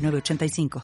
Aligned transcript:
985. 0.00 0.82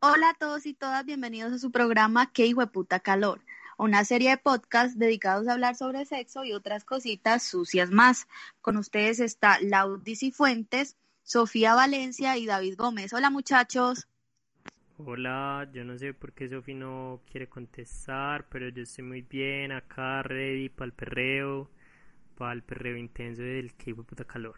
Hola 0.00 0.30
a 0.30 0.34
todos 0.34 0.66
y 0.66 0.74
todas, 0.74 1.04
bienvenidos 1.06 1.52
a 1.52 1.58
su 1.58 1.70
programa 1.70 2.30
Qué 2.30 2.54
puta 2.70 3.00
calor, 3.00 3.40
una 3.78 4.04
serie 4.04 4.30
de 4.30 4.36
podcasts 4.36 4.98
dedicados 4.98 5.48
a 5.48 5.54
hablar 5.54 5.76
sobre 5.76 6.04
sexo 6.04 6.44
y 6.44 6.52
otras 6.52 6.84
cositas 6.84 7.42
sucias 7.42 7.90
más. 7.90 8.28
Con 8.60 8.76
ustedes 8.76 9.18
está 9.18 9.58
Laudis 9.60 10.22
y 10.22 10.30
Fuentes, 10.30 10.96
Sofía 11.22 11.74
Valencia 11.74 12.36
y 12.36 12.44
David 12.46 12.76
Gómez. 12.76 13.12
Hola 13.14 13.30
muchachos. 13.30 14.06
Hola, 14.98 15.68
yo 15.72 15.84
no 15.84 15.98
sé 15.98 16.14
por 16.14 16.32
qué 16.32 16.48
Sofía 16.48 16.76
no 16.76 17.20
quiere 17.30 17.48
contestar, 17.48 18.46
pero 18.48 18.68
yo 18.68 18.82
estoy 18.82 19.04
muy 19.04 19.22
bien 19.22 19.72
acá, 19.72 20.22
ready 20.22 20.68
para 20.68 20.86
el 20.86 20.92
perreo 20.92 21.70
para 22.36 22.52
el 22.52 22.62
perreo 22.62 22.96
intenso 22.96 23.42
del 23.42 23.74
que 23.74 23.94
puta 23.94 24.24
calor. 24.24 24.56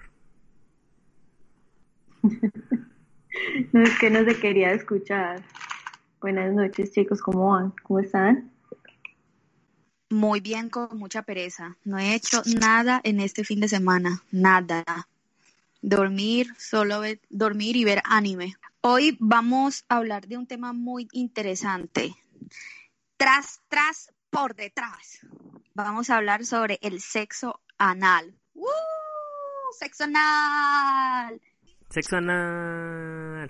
no 3.73 3.82
es 3.82 3.98
que 3.98 4.10
no 4.10 4.24
se 4.24 4.38
quería 4.38 4.73
escuchar. 4.73 5.42
Buenas 6.20 6.52
noches 6.54 6.92
chicos, 6.92 7.20
¿cómo 7.20 7.51
van? 7.51 7.73
¿Cómo 7.82 8.01
están? 8.01 8.51
Muy 10.09 10.40
bien, 10.40 10.70
con 10.70 10.96
mucha 10.98 11.23
pereza. 11.23 11.76
No 11.84 11.98
he 11.98 12.14
hecho 12.14 12.42
nada 12.60 13.01
en 13.04 13.20
este 13.20 13.45
fin 13.45 13.60
de 13.60 13.68
semana, 13.68 14.23
nada. 14.30 14.84
Dormir, 15.82 16.54
solo 16.58 17.02
dormir 17.29 17.76
y 17.76 17.84
ver 17.84 18.02
anime. 18.04 18.54
Hoy 18.80 19.16
vamos 19.20 19.84
a 19.88 19.96
hablar 19.96 20.29
de 20.29 20.36
un 20.36 20.46
tema 20.46 20.73
muy 20.73 21.08
interesante. 21.12 22.14
Tras, 23.16 23.60
tras, 23.68 24.12
por 24.37 24.54
detrás. 24.54 25.20
Vamos 25.73 26.10
a 26.10 26.16
hablar 26.18 26.45
sobre 26.45 26.79
el 26.82 27.01
sexo 27.01 27.62
anal. 27.79 28.38
¡Woo! 28.52 28.68
Sexo 29.79 30.04
anal. 30.04 31.40
Sexo 31.88 32.18
anal. 32.18 33.48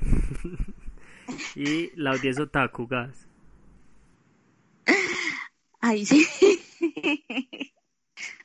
y 1.56 1.90
la 2.00 2.12
audiencia 2.12 2.44
otaku, 2.44 2.86
gas. 2.86 3.26
Ay, 5.80 6.06
sí. 6.06 6.24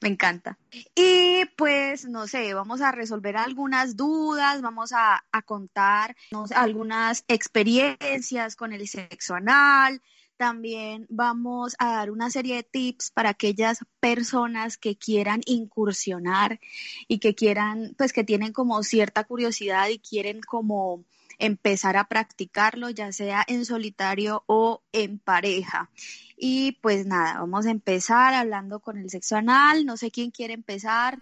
Me 0.02 0.10
encanta. 0.10 0.58
Y 0.96 1.46
pues, 1.58 2.06
no 2.06 2.28
sé, 2.28 2.56
vamos 2.56 2.82
a 2.82 2.92
resolver 2.92 3.38
algunas 3.38 3.96
dudas, 3.96 4.64
vamos 4.64 4.94
a, 4.94 5.24
a 5.32 5.42
contar 5.44 6.16
algunas 6.56 7.24
experiencias 7.28 8.56
con 8.56 8.74
el 8.74 8.88
sexo 8.88 9.36
anal, 9.36 10.02
también 10.42 11.06
vamos 11.08 11.76
a 11.78 11.98
dar 11.98 12.10
una 12.10 12.32
serie 12.32 12.56
de 12.56 12.64
tips 12.64 13.12
para 13.12 13.30
aquellas 13.30 13.86
personas 14.00 14.76
que 14.76 14.96
quieran 14.96 15.42
incursionar 15.46 16.60
y 17.08 17.20
que 17.20 17.36
quieran, 17.36 17.94
pues 17.96 18.12
que 18.12 18.24
tienen 18.24 18.52
como 18.52 18.82
cierta 18.82 19.24
curiosidad 19.24 19.90
y 19.90 20.00
quieren 20.00 20.42
como 20.42 21.06
empezar 21.38 21.96
a 21.96 22.06
practicarlo, 22.06 22.90
ya 22.90 23.12
sea 23.12 23.46
en 23.48 23.66
solitario 23.66 24.44
o 24.48 24.82
en 24.94 25.20
pareja. 25.20 25.92
Y 26.36 26.80
pues 26.82 27.06
nada, 27.06 27.38
vamos 27.40 27.68
a 27.68 27.70
empezar 27.70 28.34
hablando 28.34 28.80
con 28.80 28.98
el 28.98 29.12
sexo 29.12 29.36
anal. 29.36 29.86
No 29.86 29.96
sé 29.96 30.10
quién 30.10 30.32
quiere 30.32 30.56
empezar. 30.56 31.20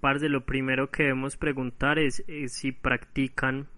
Parce, 0.00 0.28
lo 0.28 0.44
primero 0.44 0.90
que 0.90 1.04
debemos 1.04 1.36
preguntar 1.36 2.00
es, 2.00 2.24
es 2.26 2.52
si 2.52 2.72
practican 2.72 3.68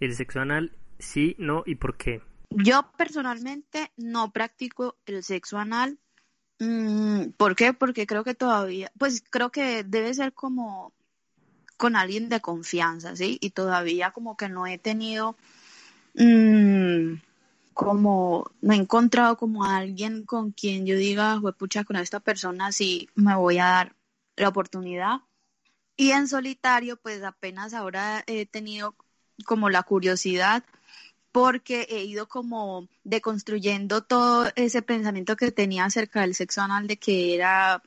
el 0.00 0.16
sexo 0.16 0.40
anal, 0.40 0.72
sí, 0.98 1.36
no 1.38 1.62
y 1.66 1.76
por 1.76 1.96
qué. 1.96 2.20
Yo 2.50 2.90
personalmente 2.96 3.92
no 3.96 4.32
practico 4.32 4.96
el 5.06 5.22
sexo 5.22 5.58
anal. 5.58 5.98
Mm, 6.58 7.30
¿Por 7.36 7.54
qué? 7.54 7.72
Porque 7.72 8.06
creo 8.06 8.24
que 8.24 8.34
todavía, 8.34 8.90
pues 8.98 9.22
creo 9.28 9.50
que 9.50 9.84
debe 9.84 10.14
ser 10.14 10.32
como 10.32 10.92
con 11.76 11.94
alguien 11.94 12.28
de 12.28 12.40
confianza, 12.40 13.14
¿sí? 13.16 13.38
Y 13.40 13.50
todavía 13.50 14.10
como 14.10 14.36
que 14.36 14.48
no 14.48 14.66
he 14.66 14.78
tenido, 14.78 15.36
mm, 16.14 17.14
como, 17.74 18.50
no 18.60 18.72
he 18.72 18.76
encontrado 18.76 19.36
como 19.36 19.64
alguien 19.64 20.24
con 20.24 20.50
quien 20.50 20.86
yo 20.86 20.96
diga, 20.96 21.40
pucha, 21.56 21.84
con 21.84 21.96
esta 21.96 22.20
persona 22.20 22.72
sí 22.72 23.08
me 23.14 23.36
voy 23.36 23.58
a 23.58 23.66
dar 23.66 23.96
la 24.36 24.48
oportunidad. 24.48 25.20
Y 25.96 26.10
en 26.12 26.28
solitario, 26.28 26.96
pues 26.96 27.22
apenas 27.22 27.74
ahora 27.74 28.24
he 28.26 28.46
tenido 28.46 28.96
como 29.44 29.70
la 29.70 29.82
curiosidad 29.84 30.64
porque 31.32 31.86
he 31.90 32.04
ido 32.04 32.28
como 32.28 32.88
deconstruyendo 33.04 34.02
todo 34.02 34.50
ese 34.56 34.82
pensamiento 34.82 35.36
que 35.36 35.52
tenía 35.52 35.84
acerca 35.84 36.22
del 36.22 36.34
sexo 36.34 36.62
anal 36.62 36.86
de 36.86 36.96
que 36.98 37.34
era 37.34 37.82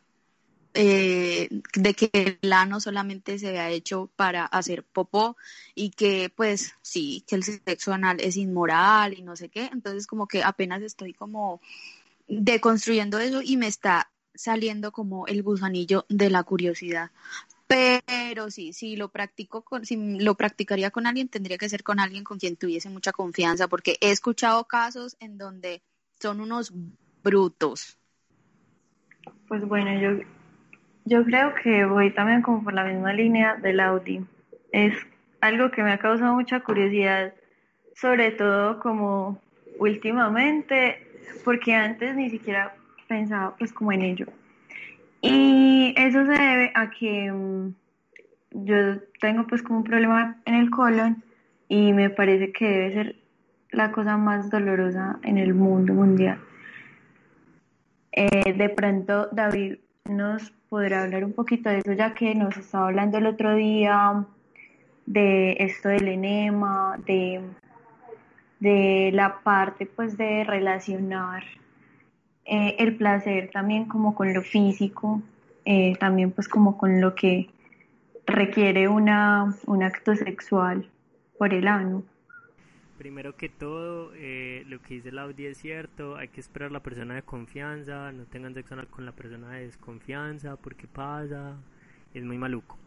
eh, 0.73 1.49
de 1.73 1.93
que 1.93 2.39
el 2.41 2.53
ano 2.53 2.79
solamente 2.79 3.37
se 3.37 3.49
había 3.49 3.69
hecho 3.69 4.09
para 4.15 4.45
hacer 4.45 4.83
popó 4.83 5.35
y 5.75 5.89
que 5.89 6.31
pues 6.33 6.73
sí, 6.81 7.25
que 7.27 7.35
el 7.35 7.43
sexo 7.43 7.93
anal 7.93 8.21
es 8.21 8.37
inmoral 8.37 9.13
y 9.17 9.21
no 9.21 9.35
sé 9.35 9.49
qué, 9.49 9.69
entonces 9.73 10.07
como 10.07 10.27
que 10.27 10.43
apenas 10.43 10.81
estoy 10.81 11.13
como 11.13 11.59
deconstruyendo 12.27 13.19
eso 13.19 13.41
y 13.43 13.57
me 13.57 13.67
está 13.67 14.11
saliendo 14.33 14.93
como 14.93 15.27
el 15.27 15.43
gusanillo 15.43 16.05
de 16.07 16.29
la 16.29 16.43
curiosidad. 16.43 17.11
Pero 17.71 18.51
sí, 18.51 18.73
si 18.73 18.97
lo 18.97 19.07
practico 19.07 19.61
con, 19.61 19.85
si 19.85 20.19
lo 20.19 20.35
practicaría 20.35 20.91
con 20.91 21.07
alguien, 21.07 21.29
tendría 21.29 21.57
que 21.57 21.69
ser 21.69 21.83
con 21.83 22.01
alguien 22.01 22.25
con 22.25 22.37
quien 22.37 22.57
tuviese 22.57 22.89
mucha 22.89 23.13
confianza, 23.13 23.69
porque 23.69 23.95
he 24.01 24.11
escuchado 24.11 24.65
casos 24.65 25.15
en 25.21 25.37
donde 25.37 25.81
son 26.19 26.41
unos 26.41 26.73
brutos. 27.23 27.97
Pues 29.47 29.65
bueno, 29.65 29.97
yo, 30.01 30.21
yo 31.05 31.23
creo 31.23 31.53
que 31.63 31.85
voy 31.85 32.13
también 32.13 32.41
como 32.41 32.61
por 32.61 32.73
la 32.73 32.83
misma 32.83 33.13
línea 33.13 33.55
del 33.55 33.79
Audi. 33.79 34.19
Es 34.73 34.93
algo 35.39 35.71
que 35.71 35.81
me 35.81 35.93
ha 35.93 35.97
causado 35.97 36.33
mucha 36.33 36.59
curiosidad, 36.59 37.33
sobre 37.95 38.31
todo 38.31 38.81
como 38.81 39.41
últimamente, 39.79 41.07
porque 41.45 41.73
antes 41.73 42.17
ni 42.17 42.29
siquiera 42.29 42.75
pensaba 43.07 43.55
pues 43.55 43.71
como 43.71 43.93
en 43.93 44.01
ello. 44.01 44.27
Y 45.21 45.93
eso 45.95 46.25
se 46.25 46.31
debe 46.31 46.71
a 46.73 46.89
que 46.89 47.31
mm, 47.31 47.73
yo 48.51 48.75
tengo 49.19 49.45
pues 49.47 49.61
como 49.61 49.79
un 49.79 49.83
problema 49.83 50.41
en 50.45 50.55
el 50.55 50.69
colon 50.69 51.23
y 51.67 51.93
me 51.93 52.09
parece 52.09 52.51
que 52.51 52.67
debe 52.67 52.93
ser 52.93 53.15
la 53.71 53.91
cosa 53.91 54.17
más 54.17 54.49
dolorosa 54.49 55.19
en 55.23 55.37
el 55.37 55.53
mundo 55.53 55.93
mundial. 55.93 56.39
Eh, 58.11 58.53
de 58.53 58.69
pronto 58.69 59.29
David 59.31 59.77
nos 60.09 60.51
podrá 60.67 61.03
hablar 61.03 61.23
un 61.23 61.33
poquito 61.33 61.69
de 61.69 61.77
eso 61.79 61.93
ya 61.93 62.13
que 62.13 62.35
nos 62.35 62.57
estaba 62.57 62.87
hablando 62.87 63.19
el 63.19 63.27
otro 63.27 63.55
día 63.55 64.25
de 65.05 65.55
esto 65.59 65.89
del 65.89 66.07
enema, 66.07 66.97
de, 67.05 67.41
de 68.59 69.11
la 69.13 69.39
parte 69.43 69.85
pues 69.85 70.17
de 70.17 70.43
relacionar 70.43 71.43
eh, 72.45 72.75
el 72.79 72.95
placer 72.95 73.49
también 73.51 73.85
como 73.85 74.15
con 74.15 74.33
lo 74.33 74.41
físico, 74.41 75.21
eh, 75.65 75.95
también 75.99 76.31
pues 76.31 76.47
como 76.47 76.77
con 76.77 77.01
lo 77.01 77.15
que 77.15 77.49
requiere 78.25 78.87
una, 78.87 79.55
un 79.65 79.83
acto 79.83 80.15
sexual 80.15 80.89
por 81.37 81.53
el 81.53 81.67
ano. 81.67 82.03
Primero 82.97 83.35
que 83.35 83.49
todo, 83.49 84.11
eh, 84.15 84.63
lo 84.67 84.79
que 84.81 84.95
dice 84.95 85.11
Laudi 85.11 85.47
es 85.47 85.57
cierto, 85.57 86.17
hay 86.17 86.27
que 86.27 86.39
esperar 86.39 86.71
la 86.71 86.81
persona 86.81 87.15
de 87.15 87.23
confianza, 87.23 88.11
no 88.11 88.25
tengan 88.25 88.53
sexo 88.53 88.75
con 88.91 89.05
la 89.05 89.11
persona 89.11 89.53
de 89.53 89.65
desconfianza, 89.65 90.55
porque 90.55 90.87
pasa, 90.87 91.55
es 92.13 92.23
muy 92.23 92.37
maluco. 92.37 92.77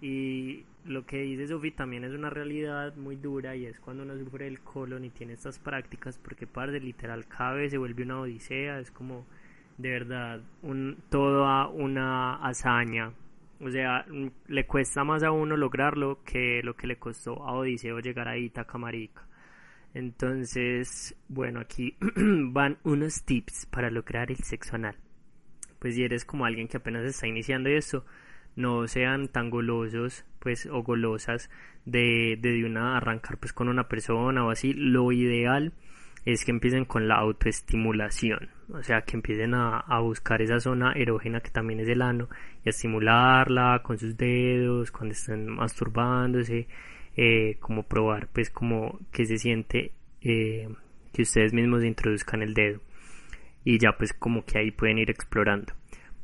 Y 0.00 0.64
lo 0.84 1.04
que 1.04 1.22
dice 1.22 1.48
Sofi 1.48 1.70
también 1.72 2.04
es 2.04 2.12
una 2.12 2.30
realidad 2.30 2.94
muy 2.96 3.16
dura 3.16 3.56
y 3.56 3.66
es 3.66 3.78
cuando 3.80 4.04
uno 4.04 4.16
sufre 4.16 4.46
el 4.46 4.60
colon 4.60 5.04
y 5.04 5.10
tiene 5.10 5.32
estas 5.32 5.58
prácticas 5.58 6.18
porque 6.18 6.46
parte 6.46 6.80
literal 6.80 7.26
vez 7.54 7.72
se 7.72 7.78
vuelve 7.78 8.04
una 8.04 8.20
odisea, 8.20 8.78
es 8.78 8.90
como 8.90 9.26
de 9.76 9.90
verdad 9.90 10.40
un, 10.62 10.98
toda 11.10 11.68
una 11.68 12.36
hazaña. 12.36 13.12
O 13.60 13.70
sea, 13.70 14.06
le 14.46 14.66
cuesta 14.66 15.02
más 15.02 15.24
a 15.24 15.32
uno 15.32 15.56
lograrlo 15.56 16.22
que 16.24 16.60
lo 16.62 16.76
que 16.76 16.86
le 16.86 16.96
costó 16.96 17.42
a 17.44 17.54
Odiseo 17.54 17.98
llegar 17.98 18.28
a 18.28 18.38
Itacamarica. 18.38 19.26
Entonces, 19.94 21.16
bueno, 21.28 21.60
aquí 21.60 21.96
van 22.52 22.78
unos 22.84 23.24
tips 23.24 23.66
para 23.66 23.90
lograr 23.90 24.30
el 24.30 24.36
sexo 24.38 24.76
anal. 24.76 24.96
pues 25.80 25.94
si 25.94 26.04
eres 26.04 26.24
como 26.24 26.44
alguien 26.44 26.68
que 26.68 26.76
apenas 26.76 27.04
está 27.04 27.26
iniciando 27.26 27.68
esto, 27.68 28.04
no 28.56 28.86
sean 28.88 29.28
tan 29.28 29.50
golosos 29.50 30.24
pues 30.38 30.66
o 30.66 30.82
golosas 30.82 31.50
de, 31.84 32.38
de, 32.40 32.64
una 32.64 32.96
arrancar 32.96 33.38
pues 33.38 33.52
con 33.52 33.68
una 33.68 33.88
persona 33.88 34.44
o 34.44 34.50
así 34.50 34.72
lo 34.74 35.12
ideal 35.12 35.72
es 36.24 36.44
que 36.44 36.50
empiecen 36.50 36.84
con 36.84 37.08
la 37.08 37.16
autoestimulación 37.16 38.50
o 38.72 38.82
sea 38.82 39.02
que 39.02 39.16
empiecen 39.16 39.54
a, 39.54 39.78
a, 39.78 40.00
buscar 40.00 40.42
esa 40.42 40.60
zona 40.60 40.92
erógena 40.92 41.40
que 41.40 41.50
también 41.50 41.80
es 41.80 41.88
el 41.88 42.02
ano 42.02 42.28
y 42.64 42.68
a 42.68 42.70
estimularla 42.70 43.80
con 43.82 43.98
sus 43.98 44.16
dedos 44.16 44.90
cuando 44.90 45.12
estén 45.12 45.48
masturbándose 45.48 46.68
eh, 47.20 47.56
como 47.58 47.82
probar 47.82 48.28
pues 48.28 48.48
como 48.48 49.00
que 49.10 49.26
se 49.26 49.38
siente 49.38 49.92
eh, 50.20 50.68
que 51.12 51.22
ustedes 51.22 51.52
mismos 51.52 51.82
introduzcan 51.82 52.42
el 52.42 52.54
dedo. 52.54 52.80
Y 53.64 53.78
ya 53.78 53.90
pues 53.98 54.12
como 54.12 54.44
que 54.44 54.58
ahí 54.58 54.70
pueden 54.70 54.98
ir 54.98 55.10
explorando 55.10 55.72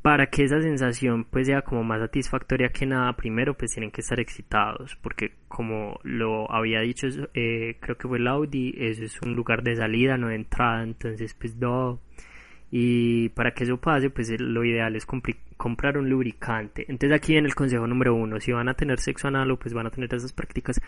para 0.05 0.27
que 0.27 0.43
esa 0.43 0.61
sensación 0.61 1.23
pues 1.23 1.47
sea 1.47 1.63
como 1.63 1.83
más 1.83 1.99
satisfactoria 1.99 2.69
que 2.69 2.85
nada, 2.85 3.13
primero 3.13 3.55
pues 3.55 3.71
tienen 3.71 3.89
que 3.89 4.01
estar 4.01 4.19
excitados, 4.19 4.95
porque 5.01 5.31
como 5.47 5.99
lo 6.03 6.51
había 6.51 6.81
dicho, 6.81 7.07
eh, 7.33 7.77
creo 7.79 7.97
que 7.97 8.07
fue 8.07 8.19
el 8.19 8.27
Audi, 8.27 8.75
eso 8.77 9.03
es 9.03 9.19
un 9.23 9.33
lugar 9.33 9.63
de 9.63 9.75
salida, 9.75 10.15
no 10.15 10.27
de 10.27 10.35
entrada, 10.35 10.83
entonces 10.83 11.33
pues 11.33 11.55
no. 11.55 12.01
Y 12.69 13.29
para 13.29 13.55
que 13.55 13.63
eso 13.63 13.77
pase, 13.77 14.11
pues 14.11 14.29
lo 14.39 14.63
ideal 14.63 14.95
es 14.95 15.07
comprar 15.57 15.97
un 15.97 16.07
lubricante. 16.07 16.85
Entonces 16.87 17.17
aquí 17.17 17.31
viene 17.31 17.47
el 17.47 17.55
consejo 17.55 17.87
número 17.87 18.13
uno, 18.13 18.39
si 18.39 18.51
van 18.51 18.69
a 18.69 18.75
tener 18.75 18.99
sexo 18.99 19.27
anal 19.27 19.49
o 19.49 19.57
pues 19.57 19.73
van 19.73 19.87
a 19.87 19.89
tener 19.89 20.13
esas 20.13 20.33
prácticas, 20.33 20.79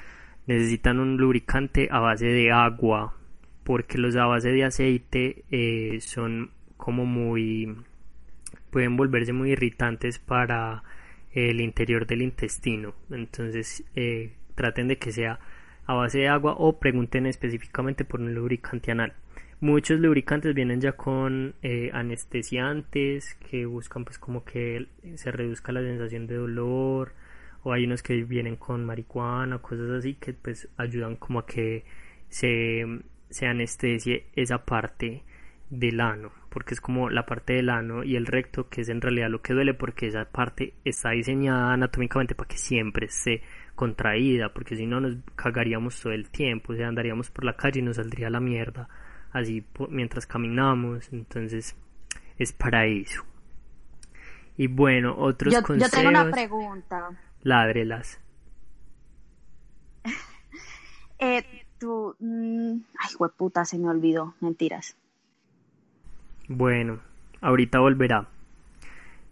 necesitan 0.45 0.99
un 0.99 1.17
lubricante 1.17 1.87
a 1.89 2.01
base 2.01 2.27
de 2.27 2.51
agua, 2.51 3.15
porque 3.63 3.97
los 3.97 4.15
a 4.15 4.27
base 4.27 4.51
de 4.51 4.63
aceite 4.63 5.43
eh, 5.49 5.97
son 6.01 6.51
como 6.77 7.07
muy 7.07 7.75
pueden 8.69 8.97
volverse 8.97 9.33
muy 9.33 9.51
irritantes 9.51 10.19
para 10.19 10.83
el 11.31 11.61
interior 11.61 12.07
del 12.07 12.21
intestino. 12.21 12.93
Entonces 13.11 13.83
eh, 13.95 14.33
traten 14.55 14.87
de 14.87 14.97
que 14.97 15.11
sea 15.11 15.39
a 15.85 15.93
base 15.93 16.19
de 16.19 16.27
agua 16.27 16.55
o 16.57 16.79
pregunten 16.79 17.25
específicamente 17.25 18.05
por 18.05 18.19
un 18.19 18.33
lubricante 18.33 18.91
anal. 18.91 19.13
Muchos 19.59 19.99
lubricantes 19.99 20.53
vienen 20.53 20.81
ya 20.81 20.91
con 20.91 21.55
eh, 21.63 21.89
anestesiantes 21.93 23.35
que 23.49 23.65
buscan 23.65 24.05
pues 24.05 24.19
como 24.19 24.43
que 24.43 24.87
se 25.15 25.31
reduzca 25.31 25.71
la 25.71 25.81
sensación 25.81 26.27
de 26.27 26.35
dolor 26.35 27.13
o 27.63 27.73
hay 27.73 27.85
unos 27.85 28.03
que 28.03 28.23
vienen 28.23 28.55
con 28.55 28.85
marihuana, 28.85 29.57
cosas 29.59 29.89
así 29.89 30.13
que 30.13 30.33
pues 30.33 30.69
ayudan 30.77 31.15
como 31.15 31.39
a 31.39 31.45
que 31.47 31.85
se, 32.29 32.85
se 33.29 33.47
anestesie 33.47 34.27
esa 34.35 34.63
parte 34.63 35.23
del 35.69 35.99
ano, 35.99 36.31
porque 36.49 36.73
es 36.73 36.81
como 36.81 37.09
la 37.09 37.25
parte 37.25 37.53
del 37.53 37.69
ano 37.69 38.03
y 38.03 38.15
el 38.15 38.25
recto 38.25 38.69
que 38.69 38.81
es 38.81 38.89
en 38.89 39.01
realidad 39.01 39.29
lo 39.29 39.41
que 39.41 39.53
duele 39.53 39.73
porque 39.73 40.07
esa 40.07 40.25
parte 40.25 40.73
está 40.85 41.11
diseñada 41.11 41.73
anatómicamente 41.73 42.35
para 42.35 42.47
que 42.47 42.57
siempre 42.57 43.07
esté 43.07 43.41
contraída, 43.75 44.53
porque 44.53 44.75
si 44.75 44.85
no 44.85 44.99
nos 45.01 45.17
cagaríamos 45.35 46.01
todo 46.01 46.13
el 46.13 46.29
tiempo, 46.29 46.73
o 46.73 46.75
sea, 46.75 46.87
andaríamos 46.87 47.29
por 47.29 47.43
la 47.43 47.55
calle 47.55 47.79
y 47.79 47.83
nos 47.83 47.97
saldría 47.97 48.29
la 48.29 48.39
mierda 48.39 48.87
así 49.31 49.65
mientras 49.89 50.25
caminamos, 50.25 51.11
entonces 51.11 51.75
es 52.37 52.53
para 52.53 52.85
eso. 52.85 53.23
Y 54.57 54.67
bueno, 54.67 55.15
otros 55.17 55.53
yo, 55.53 55.61
consejos. 55.61 55.91
Yo 55.91 55.97
tengo 55.97 56.09
una 56.09 56.31
pregunta. 56.31 57.09
Ládrelas. 57.43 58.19
eh, 61.19 61.43
tú. 61.77 62.15
Mm, 62.19 62.79
ay, 62.99 63.29
puta, 63.37 63.65
se 63.65 63.77
me 63.77 63.89
olvidó. 63.89 64.33
Mentiras. 64.39 64.97
Bueno, 66.47 66.99
ahorita 67.41 67.79
volverá. 67.79 68.27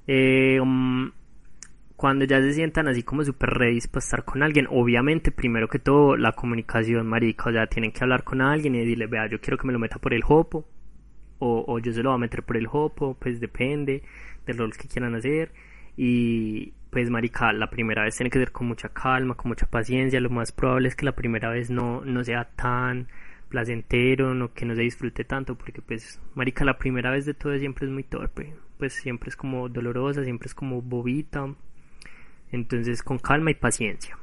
Eh, 0.08 0.60
um, 0.62 1.12
cuando 1.96 2.26
ya 2.26 2.42
se 2.42 2.54
sientan 2.54 2.88
así 2.88 3.04
como 3.04 3.24
super 3.24 3.50
ready 3.50 3.80
para 3.88 4.04
estar 4.04 4.26
con 4.26 4.44
alguien, 4.44 4.68
obviamente, 4.70 5.32
primero 5.32 5.68
que 5.70 5.80
todo, 5.80 6.18
la 6.18 6.34
comunicación, 6.34 7.08
marica, 7.08 7.50
o 7.50 7.54
sea, 7.54 7.68
tienen 7.68 7.92
que 7.92 8.04
hablar 8.04 8.24
con 8.24 8.42
alguien 8.42 8.76
y 8.76 8.80
decirle, 8.80 9.08
vea, 9.08 9.28
yo 9.30 9.40
quiero 9.40 9.58
que 9.58 9.68
me 9.68 9.74
lo 9.74 9.80
meta 9.80 9.98
por 9.98 10.14
el 10.14 10.24
hopo, 10.28 10.66
o, 11.40 11.64
o 11.68 11.80
yo 11.80 11.94
se 11.94 12.04
lo 12.04 12.10
voy 12.10 12.18
a 12.18 12.20
meter 12.20 12.44
por 12.44 12.58
el 12.58 12.68
hopo, 12.72 13.16
pues 13.20 13.40
depende 13.40 14.04
del 14.46 14.58
rol 14.58 14.74
que 14.76 14.88
quieran 14.88 15.16
hacer, 15.16 15.52
y 15.96 16.74
pues, 16.92 17.10
marica, 17.10 17.54
la 17.54 17.70
primera 17.70 18.04
vez 18.04 18.16
tiene 18.18 18.30
que 18.30 18.40
ser 18.40 18.52
con 18.52 18.68
mucha 18.68 18.90
calma, 18.90 19.36
con 19.36 19.50
mucha 19.50 19.66
paciencia, 19.66 20.20
lo 20.20 20.30
más 20.30 20.52
probable 20.52 20.90
es 20.90 20.96
que 20.96 21.06
la 21.06 21.16
primera 21.16 21.50
vez 21.50 21.70
no, 21.70 22.04
no 22.04 22.24
sea 22.26 22.50
tan 22.56 23.08
placentero, 23.56 24.34
no, 24.34 24.54
que 24.54 24.66
no 24.66 24.76
se 24.76 24.82
disfrute 24.82 25.24
tanto, 25.24 25.56
porque 25.56 25.82
pues, 25.82 26.20
marica, 26.34 26.66
la 26.66 26.78
primera 26.78 27.10
vez 27.10 27.26
de 27.26 27.34
todo 27.34 27.58
siempre 27.58 27.86
es 27.86 27.92
muy 27.92 28.04
torpe, 28.04 28.54
pues 28.78 28.92
siempre 28.92 29.30
es 29.30 29.38
como 29.38 29.70
dolorosa, 29.70 30.26
siempre 30.26 30.48
es 30.48 30.54
como 30.54 30.82
bobita, 30.82 31.56
entonces 32.52 33.02
con 33.02 33.18
calma 33.18 33.52
y 33.52 33.54
paciencia. 33.54 34.18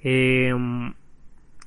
Em, 0.00 0.94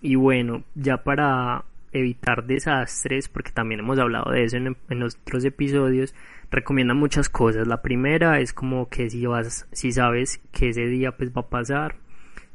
y 0.02 0.16
bueno, 0.16 0.64
ya 0.74 1.04
para 1.04 1.66
evitar 1.92 2.46
desastres, 2.46 3.28
porque 3.28 3.52
también 3.52 3.82
hemos 3.82 4.00
hablado 4.00 4.32
de 4.32 4.46
eso 4.46 4.56
en, 4.56 4.78
en 4.90 5.04
otros 5.04 5.44
episodios, 5.44 6.16
recomienda 6.50 6.94
muchas 6.94 7.28
cosas. 7.28 7.68
La 7.68 7.82
primera 7.82 8.40
es 8.40 8.54
como 8.54 8.88
que 8.88 9.10
si 9.10 9.26
vas, 9.26 9.68
si 9.74 9.92
sabes 9.92 10.40
que 10.54 10.70
ese 10.70 10.86
día 10.86 11.12
pues 11.18 11.32
va 11.32 11.42
a 11.42 11.50
pasar, 11.50 11.98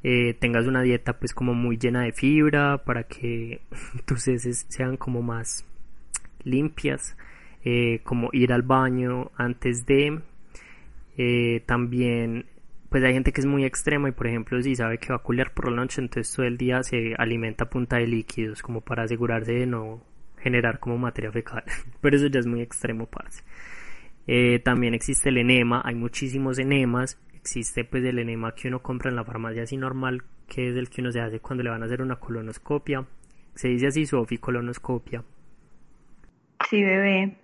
eh, 0.05 0.35
tengas 0.35 0.67
una 0.67 0.83
dieta 0.83 1.13
pues 1.13 1.33
como 1.33 1.55
muy 1.55 1.77
llena 1.77 2.03
de 2.03 2.13
fibra 2.13 2.79
para 2.79 3.05
que 3.05 3.61
tus 4.05 4.27
heces 4.27 4.67
sean 4.69 4.97
como 4.97 5.23
más 5.23 5.65
limpias 6.43 7.17
eh, 7.65 8.01
como 8.03 8.29
ir 8.33 8.53
al 8.53 8.63
baño 8.63 9.31
antes 9.37 9.87
de 9.87 10.21
eh, 11.17 11.63
también 11.67 12.47
pues 12.89 13.05
hay 13.05 13.13
gente 13.13 13.33
que 13.33 13.43
es 13.43 13.47
muy 13.47 13.65
extrema 13.65 14.09
y 14.09 14.13
por 14.13 14.27
ejemplo 14.27 14.61
si 14.61 14.75
sabe 14.75 14.99
que 14.99 15.11
va 15.11 15.17
a 15.17 15.23
culiar 15.23 15.55
por 15.55 15.71
la 15.71 15.77
noche 15.77 16.01
entonces 16.01 16.35
todo 16.35 16.47
el 16.47 16.57
día 16.59 16.83
se 16.83 17.15
alimenta 17.17 17.65
a 17.65 17.71
punta 17.71 17.99
de 17.99 18.09
líquidos 18.09 18.61
como 18.61 18.81
para 18.81 19.05
asegurarse 19.05 19.53
de 19.53 19.67
no 19.67 20.03
generar 20.39 20.81
como 20.81 20.99
materia 20.99 21.31
fecal 21.31 21.63
pero 22.01 22.17
eso 22.17 22.27
ya 22.27 22.41
es 22.41 22.47
muy 22.47 22.61
extremo 22.61 23.07
parce. 23.07 23.45
También 24.65 24.95
existe 24.95 25.29
el 25.29 25.39
enema 25.39 25.83
hay 25.85 25.95
muchísimos 25.95 26.59
enemas 26.59 27.21
existe 27.43 27.85
pues 27.85 28.05
el 28.05 28.21
enema 28.21 28.55
que 28.55 28.69
uno 28.69 28.81
compra 28.81 29.11
en 29.11 29.17
la 29.17 29.25
farmacia 29.25 29.65
así 29.65 29.77
normal, 29.77 30.23
que 30.49 30.71
es 30.71 30.77
el 30.77 30.89
que 30.89 31.01
uno 31.01 31.11
se 31.11 31.21
hace 31.21 31.41
cuando 31.41 31.65
le 31.65 31.71
van 31.71 31.83
a 31.83 31.87
hacer 31.87 32.01
una 32.01 32.17
colonoscopia. 32.17 33.05
Se 33.55 33.69
dice 33.69 33.89
así, 33.89 34.07
Sofi, 34.07 34.39
colonoscopia. 34.39 35.25
Sí, 36.71 36.83
bebé. 36.83 37.37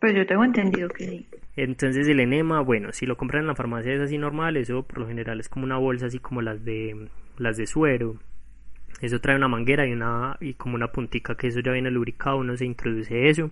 Pues 0.00 0.14
yo 0.14 0.26
tengo 0.26 0.44
entendido 0.44 0.88
que 0.88 1.06
sí. 1.06 1.26
Entonces 1.56 2.08
el 2.08 2.20
enema, 2.20 2.60
bueno, 2.62 2.92
si 2.92 3.04
lo 3.04 3.16
compran 3.16 3.42
en 3.42 3.48
la 3.48 3.54
farmacia 3.54 3.92
es 3.92 4.00
así 4.00 4.16
normal, 4.16 4.56
eso 4.56 4.82
por 4.82 4.98
lo 4.98 5.06
general 5.06 5.40
es 5.40 5.48
como 5.48 5.64
una 5.64 5.76
bolsa 5.76 6.06
así 6.06 6.18
como 6.18 6.40
las 6.40 6.64
de 6.64 7.08
las 7.36 7.56
de 7.58 7.66
suero. 7.66 8.16
Eso 9.02 9.20
trae 9.20 9.36
una 9.36 9.48
manguera 9.48 9.86
y 9.86 9.92
una 9.92 10.36
y 10.40 10.54
como 10.54 10.74
una 10.74 10.90
puntica 10.90 11.36
que 11.36 11.48
eso 11.48 11.60
ya 11.60 11.72
viene 11.72 11.90
lubricado, 11.90 12.38
uno 12.38 12.56
se 12.56 12.64
introduce 12.64 13.28
eso 13.28 13.50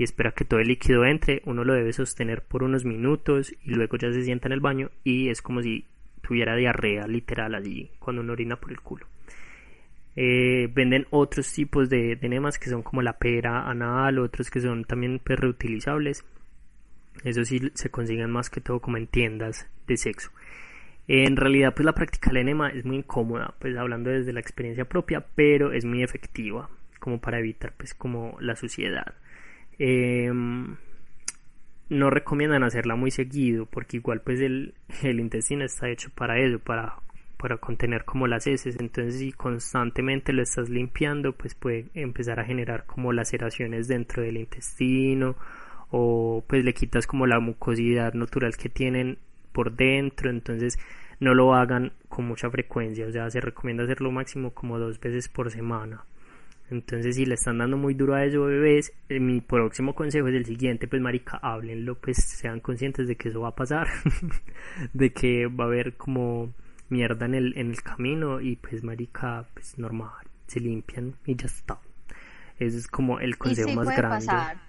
y 0.00 0.02
espera 0.02 0.32
que 0.32 0.46
todo 0.46 0.60
el 0.60 0.68
líquido 0.68 1.04
entre, 1.04 1.42
uno 1.44 1.62
lo 1.62 1.74
debe 1.74 1.92
sostener 1.92 2.40
por 2.40 2.62
unos 2.62 2.86
minutos 2.86 3.54
y 3.62 3.74
luego 3.74 3.98
ya 3.98 4.10
se 4.10 4.24
sienta 4.24 4.48
en 4.48 4.52
el 4.52 4.60
baño 4.60 4.90
y 5.04 5.28
es 5.28 5.42
como 5.42 5.60
si 5.60 5.84
tuviera 6.22 6.56
diarrea 6.56 7.06
literal 7.06 7.54
allí 7.54 7.90
cuando 7.98 8.22
uno 8.22 8.32
orina 8.32 8.56
por 8.56 8.70
el 8.70 8.80
culo. 8.80 9.06
Eh, 10.16 10.70
venden 10.72 11.06
otros 11.10 11.52
tipos 11.52 11.90
de, 11.90 12.12
enemas 12.22 12.58
que 12.58 12.70
son 12.70 12.82
como 12.82 13.02
la 13.02 13.18
pera 13.18 13.68
anal, 13.68 14.20
otros 14.20 14.50
que 14.50 14.62
son 14.62 14.86
también 14.86 15.20
pues, 15.22 15.38
reutilizables. 15.38 16.24
Eso 17.22 17.44
sí 17.44 17.70
se 17.74 17.90
consiguen 17.90 18.30
más 18.30 18.48
que 18.48 18.62
todo 18.62 18.80
como 18.80 18.96
en 18.96 19.06
tiendas 19.06 19.68
de 19.86 19.98
sexo. 19.98 20.30
En 21.08 21.36
realidad, 21.36 21.74
pues 21.74 21.84
la 21.84 21.92
práctica 21.92 22.30
del 22.30 22.38
enema 22.38 22.70
es 22.70 22.86
muy 22.86 22.96
incómoda, 22.96 23.54
pues 23.58 23.76
hablando 23.76 24.08
desde 24.08 24.32
la 24.32 24.40
experiencia 24.40 24.86
propia, 24.86 25.26
pero 25.34 25.72
es 25.72 25.84
muy 25.84 26.02
efectiva, 26.02 26.70
como 27.00 27.20
para 27.20 27.38
evitar 27.38 27.74
pues 27.76 27.92
como 27.92 28.38
la 28.40 28.56
suciedad. 28.56 29.14
Em, 29.82 30.76
no 31.88 32.10
recomiendan 32.10 32.64
hacerla 32.64 32.96
muy 32.96 33.10
seguido 33.10 33.64
porque 33.64 33.96
igual 33.96 34.20
pues 34.20 34.38
el, 34.40 34.74
intestino 35.02 35.64
está 35.64 35.88
hecho 35.88 36.10
para 36.14 36.38
eso, 36.38 36.58
para, 36.58 36.96
para 37.38 37.56
contener 37.56 38.04
como 38.04 38.26
las 38.26 38.46
heces, 38.46 38.76
entonces 38.78 39.18
si 39.20 39.32
constantemente 39.32 40.34
lo 40.34 40.42
estás 40.42 40.68
limpiando 40.68 41.32
pues 41.32 41.54
puede 41.54 41.86
empezar 41.94 42.40
a 42.40 42.44
generar 42.44 42.84
como 42.84 43.10
laceraciones 43.14 43.88
dentro 43.88 44.22
del 44.22 44.36
intestino 44.36 45.36
o 45.90 46.44
pues 46.46 46.62
le 46.62 46.74
quitas 46.74 47.06
como 47.06 47.26
la 47.26 47.40
mucosidad 47.40 48.12
natural 48.12 48.58
que 48.58 48.68
tienen 48.68 49.16
por 49.52 49.72
dentro, 49.72 50.28
entonces 50.28 50.78
no 51.20 51.32
lo 51.32 51.54
hagan 51.54 51.94
con 52.10 52.26
mucha 52.26 52.50
frecuencia, 52.50 53.06
o 53.06 53.12
sea, 53.12 53.30
se 53.30 53.40
recomienda 53.40 53.84
hacerlo 53.84 54.10
máximo 54.10 54.50
como 54.50 54.78
dos 54.78 55.00
veces 55.00 55.30
por 55.30 55.50
semana. 55.50 56.04
Entonces, 56.70 57.16
si 57.16 57.26
le 57.26 57.34
están 57.34 57.58
dando 57.58 57.76
muy 57.76 57.94
duro 57.94 58.14
a 58.14 58.24
eso, 58.24 58.44
bebés, 58.44 58.92
eh, 59.08 59.18
mi 59.18 59.40
próximo 59.40 59.94
consejo 59.94 60.28
es 60.28 60.34
el 60.34 60.46
siguiente, 60.46 60.86
pues 60.86 61.02
marica, 61.02 61.38
háblenlo, 61.42 61.96
pues 61.96 62.18
sean 62.18 62.60
conscientes 62.60 63.08
de 63.08 63.16
que 63.16 63.28
eso 63.28 63.40
va 63.40 63.48
a 63.48 63.54
pasar, 63.56 63.88
de 64.92 65.12
que 65.12 65.46
va 65.46 65.64
a 65.64 65.66
haber 65.66 65.96
como 65.96 66.52
mierda 66.88 67.26
en 67.26 67.34
el, 67.34 67.58
en 67.58 67.70
el 67.70 67.82
camino 67.82 68.40
y 68.40 68.56
pues 68.56 68.84
marica, 68.84 69.46
pues 69.52 69.78
normal, 69.78 70.26
se 70.46 70.60
limpian 70.60 71.14
y 71.26 71.34
ya 71.34 71.46
está. 71.46 71.80
Eso 72.58 72.78
es 72.78 72.86
como 72.86 73.18
el 73.18 73.36
consejo 73.36 73.72
más 73.72 73.88
grande. 73.96 74.60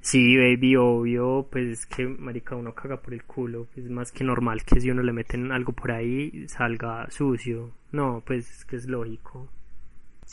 Sí, 0.00 0.36
baby, 0.36 0.76
obvio, 0.76 1.48
pues 1.50 1.66
es 1.66 1.86
que, 1.86 2.06
marica, 2.06 2.56
uno 2.56 2.74
caga 2.74 3.00
por 3.00 3.14
el 3.14 3.24
culo, 3.24 3.68
es 3.76 3.88
más 3.88 4.10
que 4.10 4.24
normal 4.24 4.64
que 4.64 4.80
si 4.80 4.90
uno 4.90 5.02
le 5.02 5.12
meten 5.12 5.52
algo 5.52 5.72
por 5.72 5.92
ahí 5.92 6.46
salga 6.48 7.08
sucio. 7.10 7.72
No, 7.92 8.22
pues 8.26 8.50
es 8.50 8.64
que 8.64 8.76
es 8.76 8.86
lógico. 8.86 9.48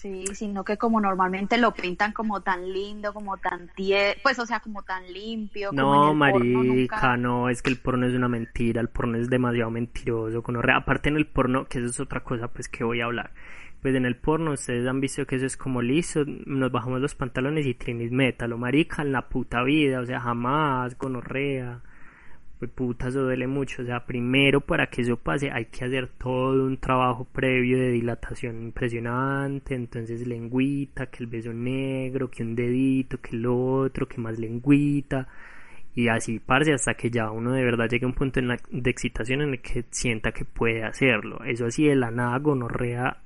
Sí, 0.01 0.23
sino 0.33 0.63
que 0.63 0.77
como 0.77 1.01
normalmente 1.01 1.57
lo 1.57 1.73
pintan 1.73 2.13
como 2.13 2.41
tan 2.41 2.71
lindo, 2.71 3.13
como 3.13 3.37
tan 3.37 3.67
tie 3.75 4.15
pues 4.23 4.39
o 4.39 4.45
sea, 4.45 4.61
como 4.61 4.81
tan 4.83 5.11
limpio. 5.11 5.71
No, 5.73 6.13
marica, 6.13 7.17
no, 7.17 7.49
es 7.49 7.61
que 7.61 7.69
el 7.69 7.79
porno 7.79 8.07
es 8.07 8.13
una 8.13 8.29
mentira, 8.29 8.79
el 8.79 8.87
porno 8.87 9.17
es 9.17 9.29
demasiado 9.29 9.69
mentiroso. 9.71 10.41
Aparte 10.73 11.09
en 11.09 11.17
el 11.17 11.27
porno, 11.27 11.65
que 11.65 11.79
eso 11.79 11.87
es 11.87 11.99
otra 11.99 12.23
cosa, 12.23 12.47
pues 12.47 12.69
que 12.69 12.83
voy 12.83 13.01
a 13.01 13.05
hablar 13.05 13.31
pues 13.81 13.95
en 13.95 14.05
el 14.05 14.17
porno 14.17 14.51
ustedes 14.51 14.85
han 14.87 14.99
visto 14.99 15.25
que 15.25 15.37
eso 15.37 15.45
es 15.45 15.55
como 15.55 15.81
liso, 15.81 16.23
nos 16.25 16.71
bajamos 16.71 16.99
los 16.99 17.15
pantalones 17.15 17.65
y 17.65 17.73
trinis 17.73 18.11
metal, 18.11 18.51
o 18.51 18.57
marica 18.57 19.01
en 19.01 19.11
la 19.11 19.29
puta 19.29 19.63
vida, 19.63 20.01
o 20.01 20.05
sea, 20.05 20.19
jamás, 20.19 20.97
gonorrea, 20.97 21.81
pues 22.59 22.71
puta, 22.71 23.07
eso 23.07 23.23
duele 23.23 23.47
mucho, 23.47 23.81
o 23.81 23.85
sea, 23.85 24.05
primero 24.05 24.59
para 24.59 24.87
que 24.87 25.01
eso 25.01 25.15
pase 25.15 25.49
hay 25.49 25.65
que 25.65 25.85
hacer 25.85 26.09
todo 26.17 26.65
un 26.65 26.77
trabajo 26.77 27.23
previo 27.25 27.77
de 27.77 27.91
dilatación 27.91 28.61
impresionante, 28.61 29.75
entonces 29.75 30.27
lengüita, 30.27 31.07
que 31.07 31.23
el 31.23 31.27
beso 31.27 31.53
negro, 31.53 32.29
que 32.29 32.43
un 32.43 32.55
dedito, 32.55 33.21
que 33.21 33.37
el 33.37 33.45
otro, 33.45 34.07
que 34.07 34.19
más 34.19 34.37
lengüita, 34.37 35.27
y 35.95 36.09
así 36.09 36.39
parce 36.39 36.73
hasta 36.73 36.95
que 36.95 37.09
ya 37.09 37.31
uno 37.31 37.53
de 37.53 37.63
verdad 37.63 37.87
llegue 37.89 38.05
a 38.05 38.09
un 38.09 38.13
punto 38.13 38.41
de 38.41 38.89
excitación 38.89 39.41
en 39.41 39.49
el 39.51 39.61
que 39.61 39.85
sienta 39.89 40.31
que 40.31 40.45
puede 40.45 40.83
hacerlo. 40.83 41.39
Eso 41.45 41.65
así 41.65 41.85
de 41.87 41.95
la 41.95 42.11
nada 42.11 42.37
gonorrea 42.39 43.17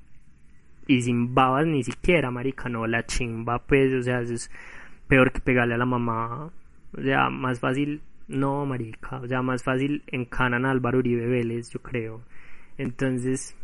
y 0.86 1.02
sin 1.02 1.34
babas 1.34 1.66
ni 1.66 1.82
siquiera, 1.82 2.30
marica, 2.30 2.68
no, 2.68 2.86
la 2.86 3.04
chimba, 3.06 3.58
pues, 3.66 3.92
o 3.94 4.02
sea, 4.02 4.20
es 4.20 4.50
peor 5.08 5.32
que 5.32 5.40
pegarle 5.40 5.74
a 5.74 5.78
la 5.78 5.86
mamá, 5.86 6.50
o 6.96 7.02
sea, 7.02 7.30
más 7.30 7.60
fácil, 7.60 8.02
no, 8.28 8.66
marica, 8.66 9.16
o 9.16 9.28
sea, 9.28 9.42
más 9.42 9.62
fácil 9.62 10.02
encanan 10.06 10.66
a 10.66 10.70
Álvaro 10.70 10.98
Uribe 10.98 11.26
Vélez, 11.26 11.70
yo 11.70 11.80
creo. 11.80 12.22
Entonces, 12.78 13.56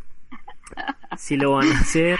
si 1.16 1.36
lo 1.36 1.52
van 1.52 1.68
a 1.68 1.80
hacer, 1.80 2.18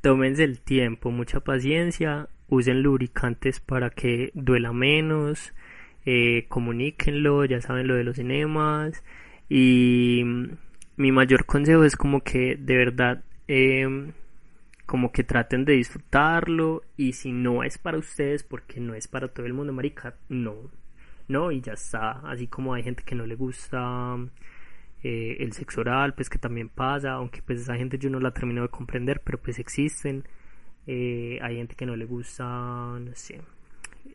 tómense 0.00 0.44
el 0.44 0.60
tiempo, 0.60 1.10
mucha 1.10 1.40
paciencia, 1.40 2.28
usen 2.48 2.82
lubricantes 2.82 3.60
para 3.60 3.90
que 3.90 4.30
duela 4.34 4.72
menos, 4.72 5.52
eh, 6.06 6.46
comuníquenlo, 6.48 7.44
ya 7.44 7.60
saben 7.60 7.86
lo 7.86 7.94
de 7.94 8.04
los 8.04 8.16
cinemas, 8.16 9.02
y 9.48 10.22
mi 10.96 11.12
mayor 11.12 11.44
consejo 11.46 11.84
es 11.84 11.96
como 11.96 12.22
que 12.22 12.56
de 12.56 12.76
verdad 12.76 13.24
Em, 13.52 14.12
como 14.86 15.10
que 15.10 15.24
traten 15.24 15.64
de 15.64 15.72
disfrutarlo 15.72 16.84
y 16.96 17.14
si 17.14 17.32
no 17.32 17.64
es 17.64 17.78
para 17.78 17.98
ustedes 17.98 18.44
porque 18.44 18.78
no 18.78 18.94
es 18.94 19.08
para 19.08 19.26
todo 19.26 19.44
el 19.44 19.54
mundo 19.54 19.72
marica 19.72 20.14
no 20.28 20.70
no 21.30 21.52
y 21.52 21.60
ya 21.60 21.72
está. 21.74 22.20
Así 22.24 22.46
como 22.48 22.74
hay 22.74 22.82
gente 22.82 23.02
que 23.04 23.14
no 23.14 23.26
le 23.26 23.34
gusta 23.36 24.16
eh, 25.02 25.36
el 25.40 25.52
sexo 25.52 25.80
oral 25.82 26.14
pues 26.14 26.28
que 26.28 26.38
también 26.38 26.68
pasa 26.68 27.12
aunque 27.12 27.42
pues 27.42 27.60
esa 27.60 27.74
gente 27.76 27.98
yo 27.98 28.10
no 28.10 28.20
la 28.20 28.32
termino 28.32 28.62
de 28.62 28.68
comprender 28.68 29.22
pero 29.24 29.38
pues 29.38 29.58
existen. 29.58 30.24
Eh, 30.86 31.38
hay 31.42 31.56
gente 31.56 31.74
que 31.76 31.86
no 31.86 31.96
le 31.96 32.06
gusta 32.06 32.44
no 32.44 33.14
sé 33.14 33.40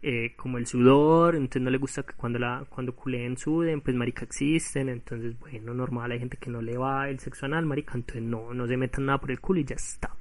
eh, 0.01 0.33
como 0.35 0.57
el 0.59 0.67
sudor, 0.67 1.35
entonces 1.35 1.61
no 1.63 1.71
le 1.71 1.77
gusta 1.79 2.03
que 2.03 2.13
cuando 2.13 2.37
la 2.37 2.63
cuando 2.69 2.95
culeen 2.95 3.37
suden, 3.37 3.81
pues 3.81 3.95
marica 3.95 4.23
existen, 4.25 4.89
entonces 4.89 5.39
bueno, 5.39 5.73
normal, 5.73 6.11
hay 6.11 6.19
gente 6.19 6.37
que 6.37 6.49
no 6.51 6.61
le 6.61 6.77
va 6.77 7.09
el 7.09 7.19
sexo 7.19 7.47
anal, 7.47 7.65
marica, 7.65 7.93
entonces 7.95 8.21
no, 8.21 8.53
no 8.53 8.67
se 8.67 8.77
metan 8.77 9.07
nada 9.07 9.19
por 9.19 9.31
el 9.31 9.39
culo 9.39 9.61
y 9.61 9.65
ya 9.65 9.75
está. 9.75 10.15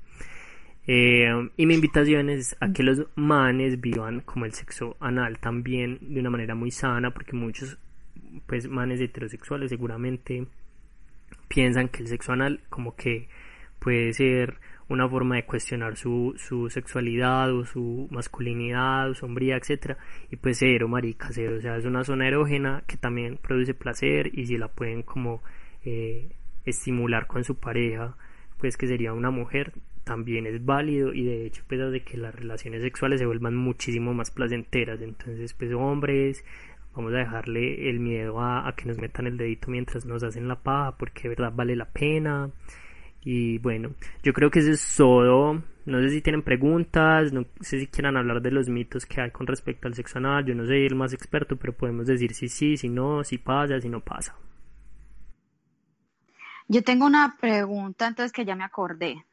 Eh, 0.86 1.50
y 1.56 1.66
mi 1.66 1.74
invitación 1.74 2.28
es 2.28 2.56
a 2.60 2.72
que 2.72 2.82
los 2.82 3.06
manes 3.14 3.80
vivan 3.80 4.20
como 4.20 4.44
el 4.44 4.52
sexo 4.52 4.96
anal 5.00 5.38
también 5.38 5.98
de 6.02 6.20
una 6.20 6.30
manera 6.30 6.54
muy 6.54 6.70
sana, 6.70 7.12
porque 7.12 7.34
muchos 7.34 7.78
pues 8.46 8.68
manes 8.68 9.00
heterosexuales 9.00 9.70
seguramente 9.70 10.46
piensan 11.48 11.88
que 11.88 12.02
el 12.02 12.08
sexo 12.08 12.32
anal 12.32 12.60
como 12.68 12.96
que 12.96 13.28
puede 13.78 14.12
ser 14.12 14.58
una 14.88 15.08
forma 15.08 15.36
de 15.36 15.46
cuestionar 15.46 15.96
su, 15.96 16.34
su 16.36 16.68
sexualidad 16.68 17.52
o 17.54 17.64
su 17.64 18.06
masculinidad 18.10 19.10
o 19.10 19.14
sombría, 19.14 19.56
etcétera. 19.56 19.96
Y 20.30 20.36
pues 20.36 20.58
cero 20.58 20.88
marica 20.88 21.28
cero. 21.32 21.56
O 21.58 21.60
sea 21.60 21.76
es 21.76 21.86
una 21.86 22.04
zona 22.04 22.28
erógena 22.28 22.84
que 22.86 22.96
también 22.96 23.38
produce 23.38 23.72
placer 23.74 24.30
y 24.38 24.46
si 24.46 24.58
la 24.58 24.68
pueden 24.68 25.02
como 25.02 25.42
eh, 25.84 26.30
estimular 26.64 27.26
con 27.26 27.44
su 27.44 27.58
pareja 27.58 28.16
pues 28.58 28.76
que 28.76 28.86
sería 28.86 29.12
una 29.12 29.30
mujer 29.30 29.72
también 30.04 30.46
es 30.46 30.64
válido 30.64 31.12
y 31.12 31.25
de 31.25 31.46
hecho 31.46 31.64
pues 31.66 31.90
de 31.90 32.02
que 32.02 32.16
las 32.16 32.34
relaciones 32.34 32.82
sexuales 32.82 33.20
se 33.20 33.26
vuelvan 33.26 33.56
muchísimo 33.56 34.14
más 34.14 34.30
placenteras 34.30 35.00
entonces 35.00 35.54
pues 35.54 35.73
hombres 35.73 36.44
vamos 36.94 37.12
a 37.14 37.18
dejarle 37.18 37.88
el 37.90 38.00
miedo 38.00 38.40
a, 38.40 38.73
que 38.76 38.84
nos 38.84 38.99
metan 38.99 39.26
el 39.26 39.37
dedito 39.37 39.70
mientras 39.70 40.04
nos 40.04 40.23
hacen 40.23 40.46
la 40.46 40.62
paja 40.62 40.96
porque 40.96 41.23
de 41.25 41.28
verdad 41.30 41.52
vale 41.54 41.75
la 41.75 41.87
pena 41.87 42.50
y 43.25 43.56
bueno, 43.58 43.94
yo 44.23 44.34
creo 44.34 44.50
que 44.50 44.58
eso 44.58 44.70
es 44.70 44.96
todo. 44.96 45.62
No 45.87 46.00
sé 46.00 46.11
si 46.11 46.20
tienen 46.20 46.42
preguntas, 46.42 47.32
no 47.32 47.46
sé 47.61 47.80
si 47.80 47.87
quieran 47.87 48.16
hablar 48.16 48.42
de 48.42 48.50
los 48.50 48.68
mitos 48.68 49.06
que 49.06 49.20
hay 49.20 49.30
con 49.30 49.46
respecto 49.46 49.88
al 49.88 49.94
sexo 49.94 50.18
anal. 50.18 50.44
Yo 50.44 50.54
no 50.54 50.66
soy 50.66 50.84
el 50.84 50.94
más 50.94 51.14
experto, 51.14 51.56
pero 51.56 51.75
podemos 51.75 52.06
decir 52.06 52.34
si 52.34 52.49
sí, 52.49 52.76
si 52.76 52.88
no, 52.90 53.25
si 53.25 53.38
pasa, 53.38 53.80
si 53.80 53.88
no 53.88 54.00
pasa. 54.00 54.37
Yo 56.68 56.82
tengo 56.82 57.06
una 57.06 57.37
pregunta, 57.40 58.06
entonces 58.06 58.32
que 58.32 58.44
ya 58.44 58.56
me 58.56 58.64
acordé. 58.64 59.25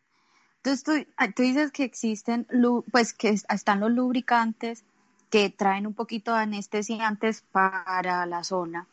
Entonces 0.63 0.83
tú, 0.83 1.11
ah, 1.17 1.31
tú 1.31 1.41
dices 1.41 1.71
que 1.71 1.83
existen, 1.83 2.45
pues 2.91 3.13
que 3.13 3.29
están 3.29 3.79
los 3.79 3.91
lubricantes 3.91 4.85
que 5.31 5.49
traen 5.49 5.87
un 5.87 5.95
poquito 5.95 6.33
de 6.33 6.41
anestesiantes 6.41 7.43
para 7.51 8.27
la 8.27 8.43
zona. 8.43 8.85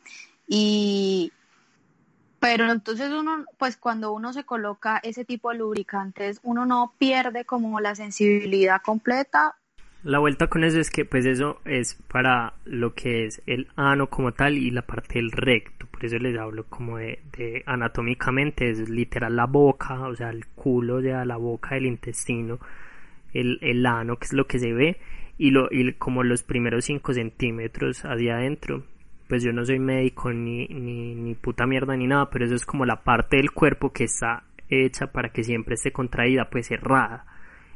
Y, 0.47 1.31
pero 2.39 2.71
entonces 2.71 3.11
uno, 3.11 3.45
pues 3.59 3.77
cuando 3.77 4.13
uno 4.13 4.33
se 4.33 4.45
coloca 4.45 4.99
ese 5.03 5.25
tipo 5.25 5.51
de 5.51 5.59
lubricantes, 5.59 6.39
uno 6.41 6.65
no 6.65 6.93
pierde 6.97 7.45
como 7.45 7.79
la 7.79 7.93
sensibilidad 7.93 8.81
completa. 8.81 9.55
La 10.01 10.17
vuelta 10.17 10.47
con 10.47 10.63
eso 10.63 10.79
es 10.79 10.89
que 10.89 11.05
pues 11.05 11.25
eso 11.25 11.59
es 11.65 11.99
para 12.11 12.53
lo 12.65 12.95
que 12.95 13.27
es 13.27 13.43
el 13.45 13.67
ano 13.75 14.09
como 14.09 14.31
tal 14.31 14.57
y 14.57 14.71
la 14.71 14.81
parte 14.81 15.19
del 15.19 15.31
recto. 15.31 15.78
Por 15.99 16.05
eso 16.05 16.17
les 16.17 16.37
hablo 16.39 16.63
como 16.69 16.97
de, 16.97 17.19
de 17.37 17.61
anatómicamente, 17.65 18.69
es 18.69 18.87
literal 18.89 19.35
la 19.35 19.47
boca, 19.47 20.07
o 20.07 20.15
sea, 20.15 20.29
el 20.29 20.45
culo, 20.47 20.95
o 20.95 21.01
sea, 21.01 21.25
la 21.25 21.35
boca 21.35 21.75
del 21.75 21.87
intestino, 21.87 22.57
el, 23.33 23.59
el 23.61 23.85
ano, 23.85 24.15
que 24.15 24.25
es 24.25 24.33
lo 24.33 24.47
que 24.47 24.59
se 24.59 24.71
ve, 24.71 24.97
y, 25.37 25.51
lo, 25.51 25.67
y 25.69 25.91
como 25.95 26.23
los 26.23 26.43
primeros 26.43 26.85
5 26.85 27.13
centímetros 27.13 28.05
hacia 28.05 28.37
adentro 28.37 28.85
pues 29.27 29.43
yo 29.43 29.51
no 29.51 29.63
soy 29.63 29.77
médico 29.77 30.31
ni, 30.33 30.65
ni, 30.69 31.13
ni 31.13 31.35
puta 31.35 31.67
mierda 31.67 31.95
ni 31.95 32.07
nada, 32.07 32.31
pero 32.31 32.45
eso 32.45 32.55
es 32.55 32.65
como 32.65 32.83
la 32.85 33.03
parte 33.03 33.37
del 33.37 33.51
cuerpo 33.51 33.91
que 33.91 34.05
está 34.05 34.43
hecha 34.69 35.11
para 35.11 35.29
que 35.29 35.43
siempre 35.43 35.75
esté 35.75 35.91
contraída, 35.91 36.49
pues 36.49 36.67
cerrada. 36.67 37.25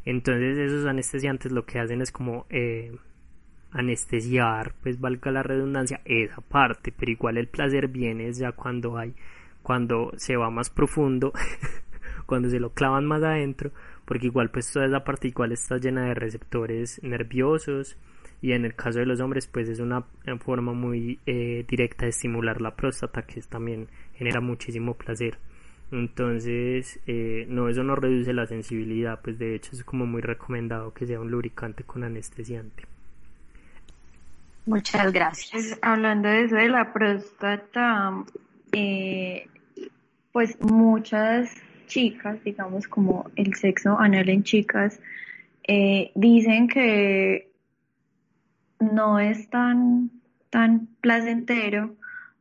Entonces 0.03 0.57
esos 0.57 0.87
anestesiantes 0.87 1.51
lo 1.51 1.65
que 1.65 1.79
hacen 1.79 2.01
es 2.01 2.11
como 2.11 2.47
eh, 2.49 2.95
anestesiar, 3.73 4.73
pues 4.81 4.99
valga 4.99 5.31
la 5.31 5.43
redundancia, 5.43 6.01
esa 6.05 6.41
parte, 6.41 6.93
pero 6.97 7.11
igual 7.11 7.37
el 7.37 7.47
placer 7.47 7.87
viene 7.87 8.31
ya 8.31 8.51
cuando 8.51 8.97
hay, 8.97 9.13
cuando 9.61 10.11
se 10.15 10.37
va 10.37 10.49
más 10.49 10.69
profundo, 10.69 11.33
cuando 12.25 12.49
se 12.49 12.59
lo 12.59 12.71
clavan 12.71 13.05
más 13.05 13.23
adentro, 13.23 13.71
porque 14.05 14.27
igual 14.27 14.51
pues 14.51 14.71
toda 14.71 14.85
esa 14.85 15.03
parte 15.03 15.27
igual 15.27 15.51
está 15.51 15.77
llena 15.77 16.05
de 16.05 16.13
receptores 16.13 17.01
nerviosos, 17.03 17.97
y 18.41 18.51
en 18.51 18.65
el 18.65 18.75
caso 18.75 18.99
de 18.99 19.05
los 19.05 19.21
hombres 19.21 19.47
pues 19.47 19.69
es 19.69 19.79
una 19.79 20.05
forma 20.39 20.73
muy 20.73 21.19
eh, 21.25 21.65
directa 21.67 22.05
de 22.05 22.09
estimular 22.09 22.61
la 22.61 22.75
próstata 22.75 23.23
que 23.23 23.41
también 23.41 23.87
genera 24.15 24.41
muchísimo 24.41 24.95
placer. 24.95 25.37
Entonces 25.91 26.99
eh, 27.07 27.45
no 27.47 27.69
eso 27.69 27.83
no 27.83 27.95
reduce 27.95 28.33
la 28.33 28.45
sensibilidad 28.45 29.21
pues 29.21 29.39
de 29.39 29.55
hecho 29.55 29.71
es 29.71 29.83
como 29.85 30.05
muy 30.05 30.21
recomendado 30.21 30.93
que 30.93 31.05
sea 31.05 31.21
un 31.21 31.31
lubricante 31.31 31.83
con 31.83 32.03
anestesiante 32.03 32.83
muchas 34.65 35.11
gracias. 35.11 35.51
Pues, 35.51 35.79
hablando 35.81 36.29
de 36.29 36.45
eso 36.45 36.55
de 36.55 36.69
la 36.69 36.93
próstata 36.93 38.23
eh, 38.71 39.47
pues 40.31 40.59
muchas 40.61 41.51
chicas 41.87 42.43
digamos 42.43 42.87
como 42.87 43.29
el 43.35 43.55
sexo 43.55 43.99
anal 43.99 44.29
en 44.29 44.43
chicas 44.43 44.99
dicen 46.15 46.67
que 46.67 47.53
no 48.91 49.19
es 49.19 49.49
tan, 49.49 50.11
tan 50.49 50.87
placentero 51.01 51.95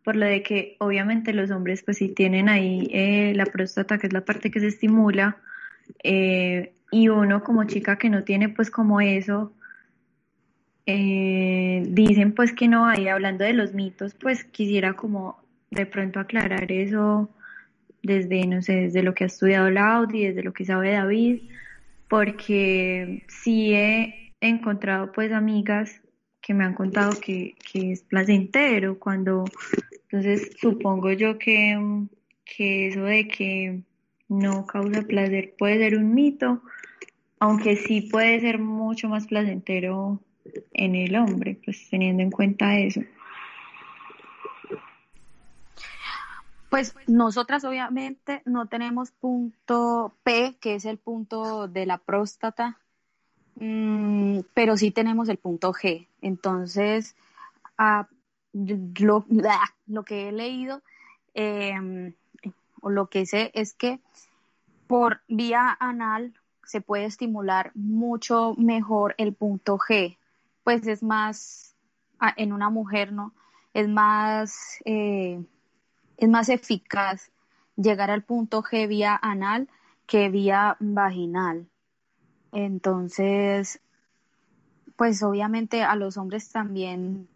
por 0.05 0.17
lo 0.17 0.27
de 0.27 0.43
que 0.43 0.77
obviamente 0.81 1.33
los 1.33 1.51
hombres 1.51 1.83
pues 1.83 1.99
sí 1.99 2.09
tienen 2.09 2.49
ahí 2.49 2.89
eh, 2.91 3.33
la 3.37 3.47
próstata 3.47 3.99
que 3.99 4.09
es 4.09 4.13
la 4.13 4.25
parte 4.25 4.51
que 4.51 4.61
se 4.61 4.67
estimula 4.67 5.37
eh, 6.03 6.73
y 6.91 7.09
uno 7.09 7.43
como 7.43 7.65
chica 7.65 7.97
que 7.97 8.11
no 8.11 8.25
tiene 8.25 8.49
pues 8.49 8.71
como 8.71 9.01
eso 9.01 9.53
eh, 10.87 11.83
dicen 11.89 12.33
pues 12.35 12.53
que 12.53 12.69
no 12.69 12.87
hay 12.87 13.09
hablando 13.09 13.45
de 13.45 13.53
los 13.53 13.75
mitos 13.75 14.15
pues 14.15 14.45
quisiera 14.45 14.95
como 14.95 15.39
de 15.71 15.87
pronto 15.87 16.21
aclarar 16.21 16.71
eso 16.73 17.31
desde 18.03 18.47
no 18.47 18.63
sé 18.63 18.75
desde 18.75 19.03
lo 19.03 19.15
que 19.15 19.25
ha 19.25 19.29
estudiado 19.29 19.71
Laudi 19.71 20.27
desde 20.27 20.43
lo 20.43 20.53
que 20.53 20.65
sabe 20.65 20.93
David 20.93 21.43
porque 22.09 23.25
sí 23.29 23.75
he 23.75 24.33
encontrado 24.41 25.13
pues 25.13 25.33
amigas 25.33 26.03
que 26.43 26.53
me 26.53 26.65
han 26.65 26.75
contado 26.75 27.19
que, 27.19 27.55
que 27.73 27.93
es 27.93 28.03
placentero, 28.03 28.99
cuando 28.99 29.45
entonces 30.11 30.51
supongo 30.61 31.13
yo 31.13 31.39
que, 31.39 31.79
que 32.45 32.89
eso 32.89 33.05
de 33.05 33.29
que 33.29 33.81
no 34.29 34.67
causa 34.67 35.03
placer 35.03 35.55
puede 35.57 35.79
ser 35.79 35.97
un 35.97 36.13
mito, 36.13 36.61
aunque 37.39 37.77
sí 37.77 38.03
puede 38.03 38.41
ser 38.41 38.59
mucho 38.59 39.09
más 39.09 39.27
placentero 39.29 40.21
en 40.73 40.95
el 40.95 41.17
hombre, 41.17 41.61
pues 41.65 41.89
teniendo 41.91 42.23
en 42.23 42.31
cuenta 42.31 42.79
eso. 42.79 43.01
Pues 46.73 46.95
nosotras 47.07 47.65
obviamente 47.65 48.41
no 48.47 48.67
tenemos 48.67 49.11
punto 49.11 50.15
P, 50.23 50.57
que 50.59 50.75
es 50.77 50.87
el 50.87 50.97
punto 50.97 51.69
de 51.69 51.85
la 51.85 51.99
próstata, 51.99 52.79
mm, 53.57 54.41
pero 54.55 54.79
sí 54.79 54.91
tenemos 54.91 55.29
el 55.29 55.37
punto 55.37 55.73
G. 55.75 56.07
Entonces, 56.23 57.15
ah, 57.77 58.09
lo, 58.55 59.27
lo, 59.87 60.03
que 60.03 60.29
he 60.29 60.33
leído 60.33 60.81
em, 61.35 62.15
o 62.81 62.89
lo 62.89 63.09
que 63.09 63.27
sé 63.27 63.51
es 63.55 63.75
que 63.75 64.01
por 64.87 65.21
vía 65.29 65.77
anal 65.79 66.33
se 66.65 66.81
puede 66.81 67.05
estimular 67.05 67.71
mucho 67.75 68.55
mejor 68.57 69.15
el 69.19 69.35
punto 69.35 69.77
G, 69.77 70.17
pues 70.65 70.87
es 70.87 71.03
más, 71.03 71.75
ah, 72.19 72.35
en 72.37 72.53
una 72.53 72.71
mujer, 72.71 73.13
¿no? 73.13 73.35
Es 73.75 73.89
más... 73.89 74.79
Eh, 74.85 75.43
es 76.23 76.29
más 76.29 76.49
eficaz 76.49 77.33
llegar 77.77 78.11
al 78.13 78.23
punto 78.23 78.63
G 78.63 78.87
vía 78.87 79.19
anal 79.21 79.69
que 80.07 80.29
vía 80.29 80.77
vaginal. 80.79 81.67
Entonces, 82.53 83.81
pues 84.95 85.23
obviamente 85.25 85.83
a 85.83 85.97
los 85.97 86.17
hombres 86.17 86.51
también 86.51 87.29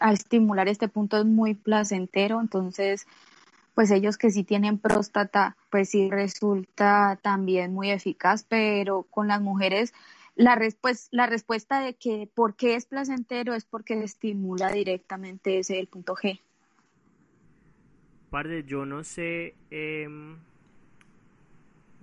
a 0.00 0.12
estimular 0.12 0.68
este 0.68 0.88
punto 0.88 1.16
es 1.18 1.24
muy 1.24 1.54
placentero, 1.54 2.40
entonces 2.40 3.06
pues 3.74 3.90
ellos 3.90 4.16
que 4.16 4.30
sí 4.30 4.42
tienen 4.42 4.78
próstata, 4.78 5.56
pues 5.70 5.90
sí 5.90 6.10
resulta 6.10 7.18
también 7.22 7.72
muy 7.72 7.90
eficaz, 7.90 8.42
pero 8.42 9.04
con 9.04 9.28
las 9.28 9.40
mujeres 9.40 9.92
la, 10.36 10.58
pues, 10.80 11.08
la 11.10 11.26
respuesta 11.26 11.80
de 11.80 11.94
que 11.94 12.30
por 12.32 12.54
qué 12.54 12.76
es 12.76 12.86
placentero 12.86 13.54
es 13.54 13.64
porque 13.64 13.94
estimula 14.04 14.70
directamente 14.70 15.58
ese 15.58 15.80
el 15.80 15.88
punto 15.88 16.14
G 16.14 16.40
yo 18.66 18.84
no 18.84 19.02
sé 19.04 19.54
em, 19.70 20.36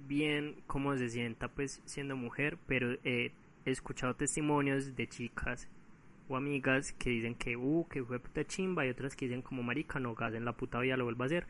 bien 0.08 0.56
cómo 0.68 0.96
se 0.98 1.10
sienta 1.10 1.48
pues 1.48 1.82
siendo 1.86 2.16
mujer, 2.16 2.58
pero 2.66 2.98
he 3.04 3.32
escuchado 3.66 4.16
testimonios 4.16 4.96
de 4.96 5.08
chicas 5.08 5.68
o 6.28 6.36
amigas 6.36 6.94
que 6.94 7.10
dicen 7.10 7.36
que, 7.36 7.56
uh, 7.56 7.88
que 7.88 8.04
fue 8.04 8.20
puta 8.20 8.46
chimba 8.46 8.86
y 8.86 8.90
otras 8.90 9.16
que 9.16 9.28
dicen 9.28 9.42
como 9.42 9.64
marica, 9.64 10.00
no 10.00 10.16
en 10.20 10.46
la 10.46 10.54
puta 10.54 10.80
vida 10.80 10.98
lo 10.98 11.04
vuelvo 11.04 11.24
a 11.24 11.26
hacer. 11.28 11.46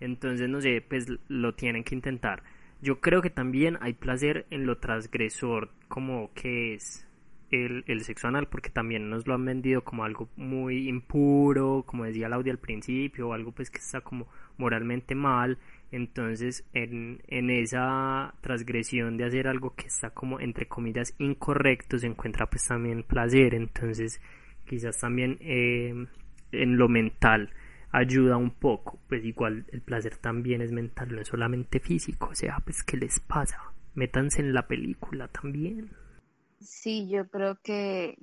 Entonces, 0.00 0.48
no 0.48 0.60
sé, 0.60 0.84
pues 0.86 1.06
lo 1.28 1.54
tienen 1.54 1.84
que 1.84 1.94
intentar. 1.94 2.42
Yo 2.82 3.00
creo 3.00 3.22
que 3.22 3.30
también 3.30 3.78
hay 3.80 3.92
placer 3.92 4.44
en 4.50 4.66
lo 4.66 4.78
transgresor, 4.78 5.70
como 5.86 6.32
que 6.34 6.74
es 6.74 7.06
el, 7.52 7.84
el, 7.86 8.00
sexo 8.00 8.26
anal 8.26 8.48
porque 8.48 8.70
también 8.70 9.08
nos 9.08 9.24
lo 9.24 9.34
han 9.34 9.44
vendido 9.44 9.84
como 9.84 10.02
algo 10.02 10.28
muy 10.36 10.88
impuro, 10.88 11.84
como 11.86 12.04
decía 12.04 12.28
Laudia 12.28 12.52
al 12.52 12.58
principio, 12.58 13.28
o 13.28 13.34
algo 13.34 13.52
pues 13.52 13.70
que 13.70 13.78
está 13.78 14.00
como 14.00 14.26
moralmente 14.56 15.14
mal. 15.14 15.58
Entonces, 15.92 16.64
en, 16.72 17.22
en 17.28 17.50
esa 17.50 18.34
transgresión 18.40 19.16
de 19.16 19.26
hacer 19.26 19.46
algo 19.46 19.76
que 19.76 19.86
está 19.86 20.10
como 20.10 20.40
entre 20.40 20.66
comillas 20.66 21.14
incorrecto, 21.18 21.98
se 21.98 22.08
encuentra 22.08 22.46
pues 22.46 22.64
también 22.66 23.04
placer. 23.04 23.54
Entonces, 23.54 24.20
quizás 24.66 24.98
también 24.98 25.38
eh, 25.40 25.94
en 26.50 26.76
lo 26.76 26.88
mental 26.88 27.50
ayuda 27.92 28.36
un 28.36 28.50
poco. 28.50 28.98
Pues 29.08 29.24
igual 29.24 29.66
el 29.70 29.82
placer 29.82 30.16
también 30.16 30.62
es 30.62 30.72
mental, 30.72 31.14
no 31.14 31.20
es 31.20 31.28
solamente 31.28 31.78
físico. 31.78 32.30
O 32.32 32.34
sea, 32.34 32.58
pues, 32.64 32.82
¿qué 32.82 32.96
les 32.96 33.20
pasa? 33.20 33.58
Métanse 33.94 34.40
en 34.40 34.54
la 34.54 34.66
película 34.66 35.28
también. 35.28 35.90
Sí, 36.60 37.08
yo 37.08 37.28
creo 37.28 37.58
que, 37.62 38.18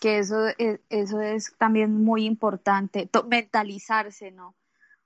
que 0.00 0.18
eso, 0.18 0.48
es, 0.58 0.80
eso 0.90 1.20
es 1.20 1.54
también 1.58 2.04
muy 2.04 2.24
importante, 2.26 3.08
mentalizarse, 3.28 4.30
¿no? 4.30 4.54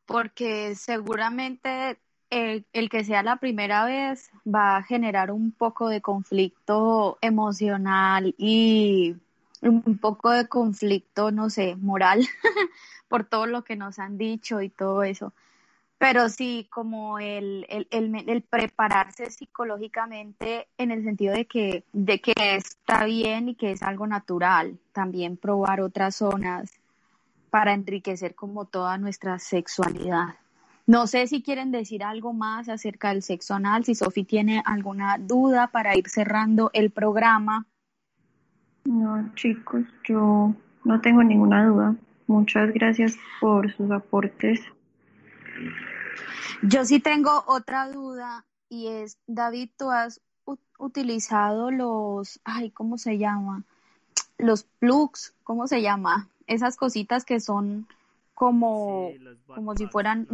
Porque 0.07 0.75
seguramente 0.75 1.99
el, 2.31 2.67
el, 2.73 2.89
que 2.89 3.05
sea 3.05 3.23
la 3.23 3.37
primera 3.37 3.85
vez 3.85 4.31
va 4.47 4.77
a 4.77 4.83
generar 4.83 5.31
un 5.31 5.53
poco 5.53 5.89
de 5.89 6.01
conflicto 6.01 7.19
emocional 7.21 8.35
y 8.39 9.17
un 9.63 9.99
poco 9.99 10.31
de 10.31 10.49
conflicto, 10.49 11.31
no 11.31 11.51
sé, 11.51 11.77
moral, 11.77 12.27
por 13.09 13.25
todo 13.25 13.47
lo 13.47 13.65
que 13.65 13.77
nos 13.77 13.99
han 13.99 14.19
dicho 14.19 14.61
y 14.63 14.69
todo 14.69 15.03
eso 15.03 15.33
pero 15.99 16.29
sí 16.29 16.69
como 16.71 17.19
el, 17.19 17.67
el, 17.69 17.89
el, 17.91 18.43
prepararse 18.43 19.31
psicológicamente 19.31 20.69
en 20.79 20.93
el 20.93 21.03
sentido 21.03 21.35
de 21.35 21.47
que, 21.47 21.85
de 21.93 22.21
que 22.21 22.33
está 22.37 23.05
bien 23.05 23.49
y 23.49 23.55
que 23.57 23.73
es 23.73 23.83
algo 23.83 24.07
natural, 24.07 24.79
también 24.93 25.37
probar 25.37 25.81
otras 25.81 26.17
zonas 26.17 26.71
para 27.51 27.73
enriquecer 27.73 28.37
como 28.37 28.65
toda 28.65 28.97
nuestra 28.97 29.41
sexualidad. 29.41 30.37
No 30.87 31.07
sé 31.07 31.27
si 31.27 31.43
quieren 31.43 31.73
decir 31.73 32.05
algo 32.05 32.33
más 32.33 32.69
acerca 32.69 33.09
del 33.09 33.23
sexo 33.23 33.55
anal, 33.55 33.85
si 33.85 33.95
Sofi 33.95 34.25
tiene 34.25 34.63
alguna 34.65 35.19
duda 35.19 35.67
para 35.67 35.97
ir 35.97 36.09
cerrando 36.09 36.71
el 36.73 36.91
programa. 36.91 37.67
No, 38.85 39.35
chicos, 39.35 39.83
yo 40.05 40.55
no 40.85 41.01
tengo 41.01 41.25
ninguna 41.25 41.67
duda. 41.67 41.97
Muchas 42.29 42.75
gracias 42.75 43.17
por 43.41 43.73
sus 43.73 43.91
aportes. 43.91 44.61
Yo 46.63 46.85
sí 46.85 47.01
tengo 47.01 47.43
otra 47.47 47.91
duda 47.91 48.45
y 48.69 48.89
es, 48.89 49.17
David, 49.27 49.71
tú 49.79 49.91
has 49.91 50.21
utilizado 50.79 51.71
los, 51.71 52.39
ay, 52.45 52.71
¿cómo 52.71 52.99
se 52.99 53.17
llama? 53.17 53.65
Los 54.37 54.65
plugs, 54.65 55.35
¿cómo 55.43 55.67
se 55.67 55.81
llama? 55.81 56.29
Esas 56.47 56.77
cositas 56.77 57.25
que 57.25 57.41
son 57.41 57.89
como, 58.35 59.11
como 59.47 59.75
si 59.75 59.87
fueran, 59.87 60.29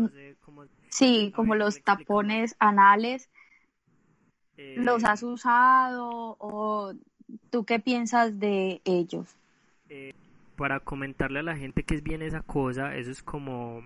sí, 0.89 1.33
como 1.37 1.55
los 1.55 1.81
tapones 1.83 2.57
anales. 2.59 3.31
¿Los 4.57 5.05
eh, 5.05 5.07
has 5.07 5.23
usado 5.23 6.37
o 6.41 6.93
tú 7.51 7.65
qué 7.65 7.79
piensas 7.79 8.41
de 8.41 8.81
ellos? 8.85 9.29
Eh, 9.89 10.13
para 10.57 10.81
comentarle 10.81 11.41
a 11.41 11.43
la 11.43 11.57
gente 11.57 11.83
que 11.83 11.95
es 11.95 12.03
bien 12.03 12.23
esa 12.23 12.43
cosa, 12.43 12.97
eso 12.97 13.11
es 13.11 13.23
como 13.23 13.83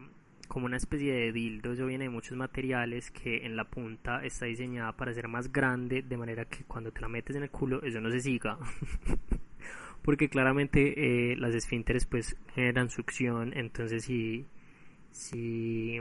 como 0.48 0.66
una 0.66 0.78
especie 0.78 1.12
de 1.12 1.30
dildo, 1.30 1.72
eso 1.72 1.86
viene 1.86 2.04
de 2.04 2.10
muchos 2.10 2.36
materiales 2.36 3.10
que 3.10 3.44
en 3.44 3.54
la 3.54 3.64
punta 3.64 4.24
está 4.24 4.46
diseñada 4.46 4.92
para 4.92 5.12
ser 5.12 5.28
más 5.28 5.52
grande, 5.52 6.02
de 6.02 6.16
manera 6.16 6.46
que 6.46 6.64
cuando 6.64 6.90
te 6.90 7.02
la 7.02 7.08
metes 7.08 7.36
en 7.36 7.42
el 7.44 7.50
culo 7.50 7.82
eso 7.82 8.00
no 8.00 8.10
se 8.10 8.20
siga. 8.20 8.58
Porque 10.02 10.30
claramente 10.30 11.32
eh, 11.32 11.36
las 11.36 11.54
esfínteres 11.54 12.06
pues 12.06 12.36
generan 12.54 12.88
succión, 12.88 13.52
entonces 13.54 14.04
si, 14.04 14.46
si, 15.10 15.98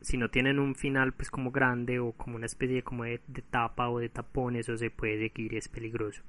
si 0.00 0.16
no 0.16 0.28
tienen 0.30 0.58
un 0.58 0.74
final 0.74 1.12
pues 1.12 1.30
como 1.30 1.52
grande 1.52 2.00
o 2.00 2.12
como 2.12 2.36
una 2.36 2.46
especie 2.46 2.82
como 2.82 3.04
de, 3.04 3.20
tapa 3.50 3.88
o 3.88 4.00
de 4.00 4.08
tapón, 4.08 4.56
eso 4.56 4.76
se 4.76 4.90
puede 4.90 5.18
seguir 5.18 5.52
y 5.52 5.58
es 5.58 5.68
peligroso. 5.68 6.22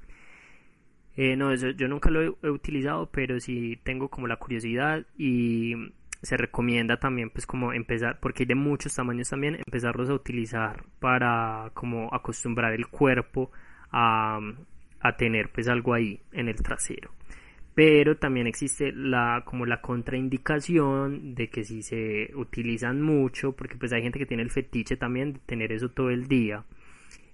Eh, 1.17 1.36
no, 1.38 1.51
eso 1.51 1.69
yo 1.69 1.88
nunca 1.88 2.10
lo 2.10 2.38
he, 2.41 2.49
utilizado, 2.49 3.10
pero 3.10 3.39
sí 3.39 3.80
tengo 3.84 4.10
como 4.10 4.28
la 4.28 4.38
curiosidad 4.38 5.06
y 5.17 5.73
se 6.21 6.38
recomienda 6.38 6.97
también 6.97 7.30
pues 7.30 7.45
como 7.45 7.71
empezar, 7.71 8.19
porque 8.19 8.43
hay 8.43 8.47
de 8.47 8.56
muchos 8.56 8.95
tamaños 8.95 9.30
también, 9.30 9.56
empezarlos 9.56 10.10
a 10.10 10.13
utilizar 10.13 10.84
para 10.99 11.71
como 11.73 12.13
acostumbrar 12.13 12.73
el 12.73 12.88
cuerpo 12.88 13.51
a, 13.91 14.39
a 14.99 15.17
tener 15.17 15.51
pues 15.51 15.67
algo 15.69 15.93
ahí 15.93 16.19
en 16.34 16.49
el 16.49 16.56
trasero. 16.62 17.12
Pero 17.75 18.17
también 18.17 18.47
existe 18.47 18.91
la 18.93 19.43
como 19.45 19.65
la 19.65 19.82
contraindicación 19.82 21.36
de 21.36 21.49
que 21.49 21.63
si 21.65 21.82
se 21.84 22.32
utilizan 22.36 23.01
mucho, 23.01 23.54
porque 23.54 23.75
pues 23.78 23.93
hay 23.93 24.01
gente 24.01 24.19
que 24.19 24.25
tiene 24.25 24.43
el 24.43 24.51
fetiche 24.51 24.97
también 24.97 25.34
de 25.34 25.39
tener 25.45 25.71
eso 25.71 25.89
todo 25.89 26.10
el 26.10 26.28
día 26.28 26.63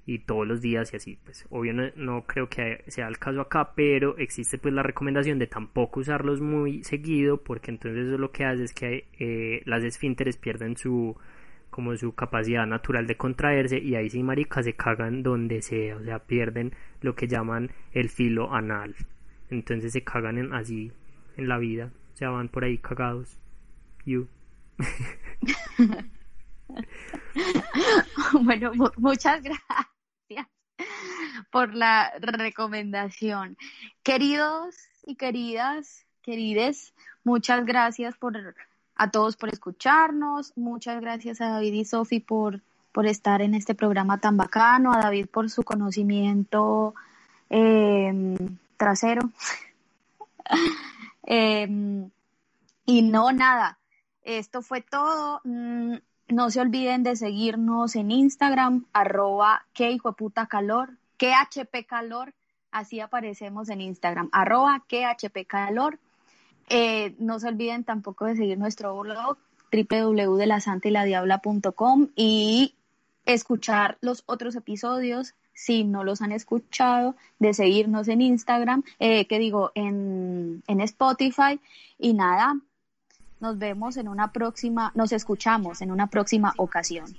y 0.06 0.20
todos 0.20 0.48
los 0.48 0.62
días 0.62 0.92
y 0.94 0.98
así 0.98 1.20
pues 1.24 1.46
obvio 1.50 1.74
no, 1.96 2.24
creo 2.24 2.50
que 2.50 2.84
sea 2.88 3.08
el 3.08 3.20
caso 3.20 3.42
acá 3.42 3.74
pero 3.76 4.18
existe 4.18 4.58
pues 4.58 4.74
la 4.74 4.84
recomendación 4.84 5.38
de 5.38 5.48
tampoco 5.48 6.00
usarlos 6.00 6.42
muy 6.42 6.84
seguido 6.84 7.38
porque 7.38 7.72
entonces 7.72 8.08
eso 8.08 8.18
lo 8.18 8.32
que 8.32 8.46
hace 8.46 8.64
es 8.64 8.74
que 8.74 9.08
eh, 9.20 9.62
las 9.66 9.84
esfínteres 9.84 10.38
pierden 10.38 10.76
su 10.76 11.16
como 11.70 11.96
su 11.96 12.14
capacidad 12.14 12.66
natural 12.66 13.08
de 13.08 13.16
contraerse 13.16 13.80
y 13.80 13.96
ahí 13.96 14.10
sí 14.10 14.24
marica 14.24 14.64
se 14.64 14.74
cagan 14.74 15.24
donde 15.24 15.62
sea 15.62 15.98
o 15.98 16.04
sea 16.04 16.20
pierden 16.20 16.74
lo 17.02 17.16
que 17.16 17.28
llaman 17.28 17.72
el 17.94 18.10
filo 18.10 18.54
anal. 18.54 18.96
Entonces 19.50 19.94
se 19.94 20.04
cagan 20.04 20.38
en, 20.38 20.54
así 20.54 20.92
en 21.38 21.48
la 21.48 21.58
vida 21.58 21.92
o 22.14 22.18
sea 22.18 22.30
van 22.30 22.50
por 22.50 22.64
ahí 22.64 22.78
cagados. 22.80 23.38
You. 24.06 24.28
Bueno, 28.44 28.72
muchas 28.98 29.42
gracias 29.42 29.81
por 31.52 31.76
la 31.76 32.12
recomendación. 32.20 33.58
Queridos 34.04 34.76
y 35.06 35.16
queridas, 35.16 36.06
querides, 36.22 36.94
muchas 37.24 37.66
gracias 37.66 38.18
por 38.18 38.56
a 38.96 39.10
todos 39.10 39.36
por 39.36 39.50
escucharnos, 39.50 40.54
muchas 40.56 41.02
gracias 41.02 41.42
a 41.42 41.50
David 41.50 41.74
y 41.74 41.86
Sofi 41.86 42.20
por, 42.20 42.62
por 42.92 43.08
estar 43.08 43.42
en 43.42 43.56
este 43.56 43.74
programa 43.74 44.20
tan 44.20 44.38
bacano, 44.38 44.94
a 44.94 45.02
David 45.02 45.26
por 45.28 45.50
su 45.50 45.64
conocimiento 45.64 46.94
em, 47.50 48.58
trasero. 48.78 49.30
Em, 51.24 52.10
y 52.86 53.04
no, 53.04 53.32
nada, 53.32 53.78
esto 54.24 54.62
fue 54.62 54.82
todo. 54.82 55.40
Mm, 55.44 55.98
no 56.30 56.50
se 56.50 56.60
olviden 56.60 57.04
de 57.04 57.16
seguirnos 57.16 57.96
en 57.96 58.12
Instagram, 58.12 58.86
arroba 58.92 59.66
que 59.74 59.98
calor, 60.50 60.98
que 61.22 61.32
hp 61.34 61.86
calor, 61.86 62.34
así 62.72 63.00
aparecemos 63.00 63.70
en 63.70 63.80
Instagram, 63.80 64.28
arroba 64.32 64.84
que 64.88 65.06
hp 65.06 65.46
calor. 65.46 66.00
Eh, 66.68 67.14
no 67.20 67.40
se 67.40 67.50
olviden 67.50 67.84
tampoco 67.84 68.26
de 68.26 68.36
seguir 68.36 68.58
nuestro 68.58 69.00
blog 69.00 69.38
www.delasantyladiabla.com 69.72 72.08
y 72.16 72.74
escuchar 73.26 74.00
los 74.02 74.24
otros 74.26 74.56
episodios 74.56 75.36
si 75.54 75.84
no 75.84 76.04
los 76.04 76.24
han 76.24 76.32
escuchado, 76.32 77.16
de 77.38 77.54
seguirnos 77.54 78.08
en 78.08 78.22
Instagram, 78.22 78.82
eh, 78.98 79.28
que 79.28 79.38
digo, 79.38 79.72
en, 79.76 80.64
en 80.66 80.82
Spotify. 80.82 81.60
Y 82.00 82.16
nada, 82.16 82.56
nos 83.40 83.60
vemos 83.60 83.98
en 83.98 84.08
una 84.08 84.32
próxima, 84.32 84.92
nos 84.96 85.12
escuchamos 85.12 85.84
en 85.84 85.92
una 85.92 86.08
próxima 86.08 86.56
ocasión. 86.58 87.16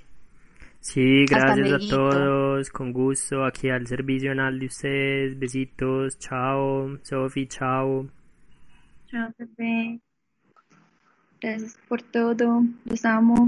Sí, 0.83 1.25
gracias 1.25 1.71
a 1.71 1.79
todos, 1.89 2.69
con 2.69 2.91
gusto, 2.91 3.45
aquí 3.45 3.69
al 3.69 3.87
servicio 3.87 4.33
anal 4.33 4.59
de 4.59 4.65
ustedes, 4.65 5.39
besitos, 5.39 6.19
chao, 6.19 6.99
Sofi, 7.01 7.47
chao. 7.47 8.05
Chao, 9.07 9.31
Pepe. 9.37 10.01
Gracias 11.39 11.79
por 11.87 12.01
todo, 12.01 12.63
los 12.83 13.05
amo. 13.05 13.47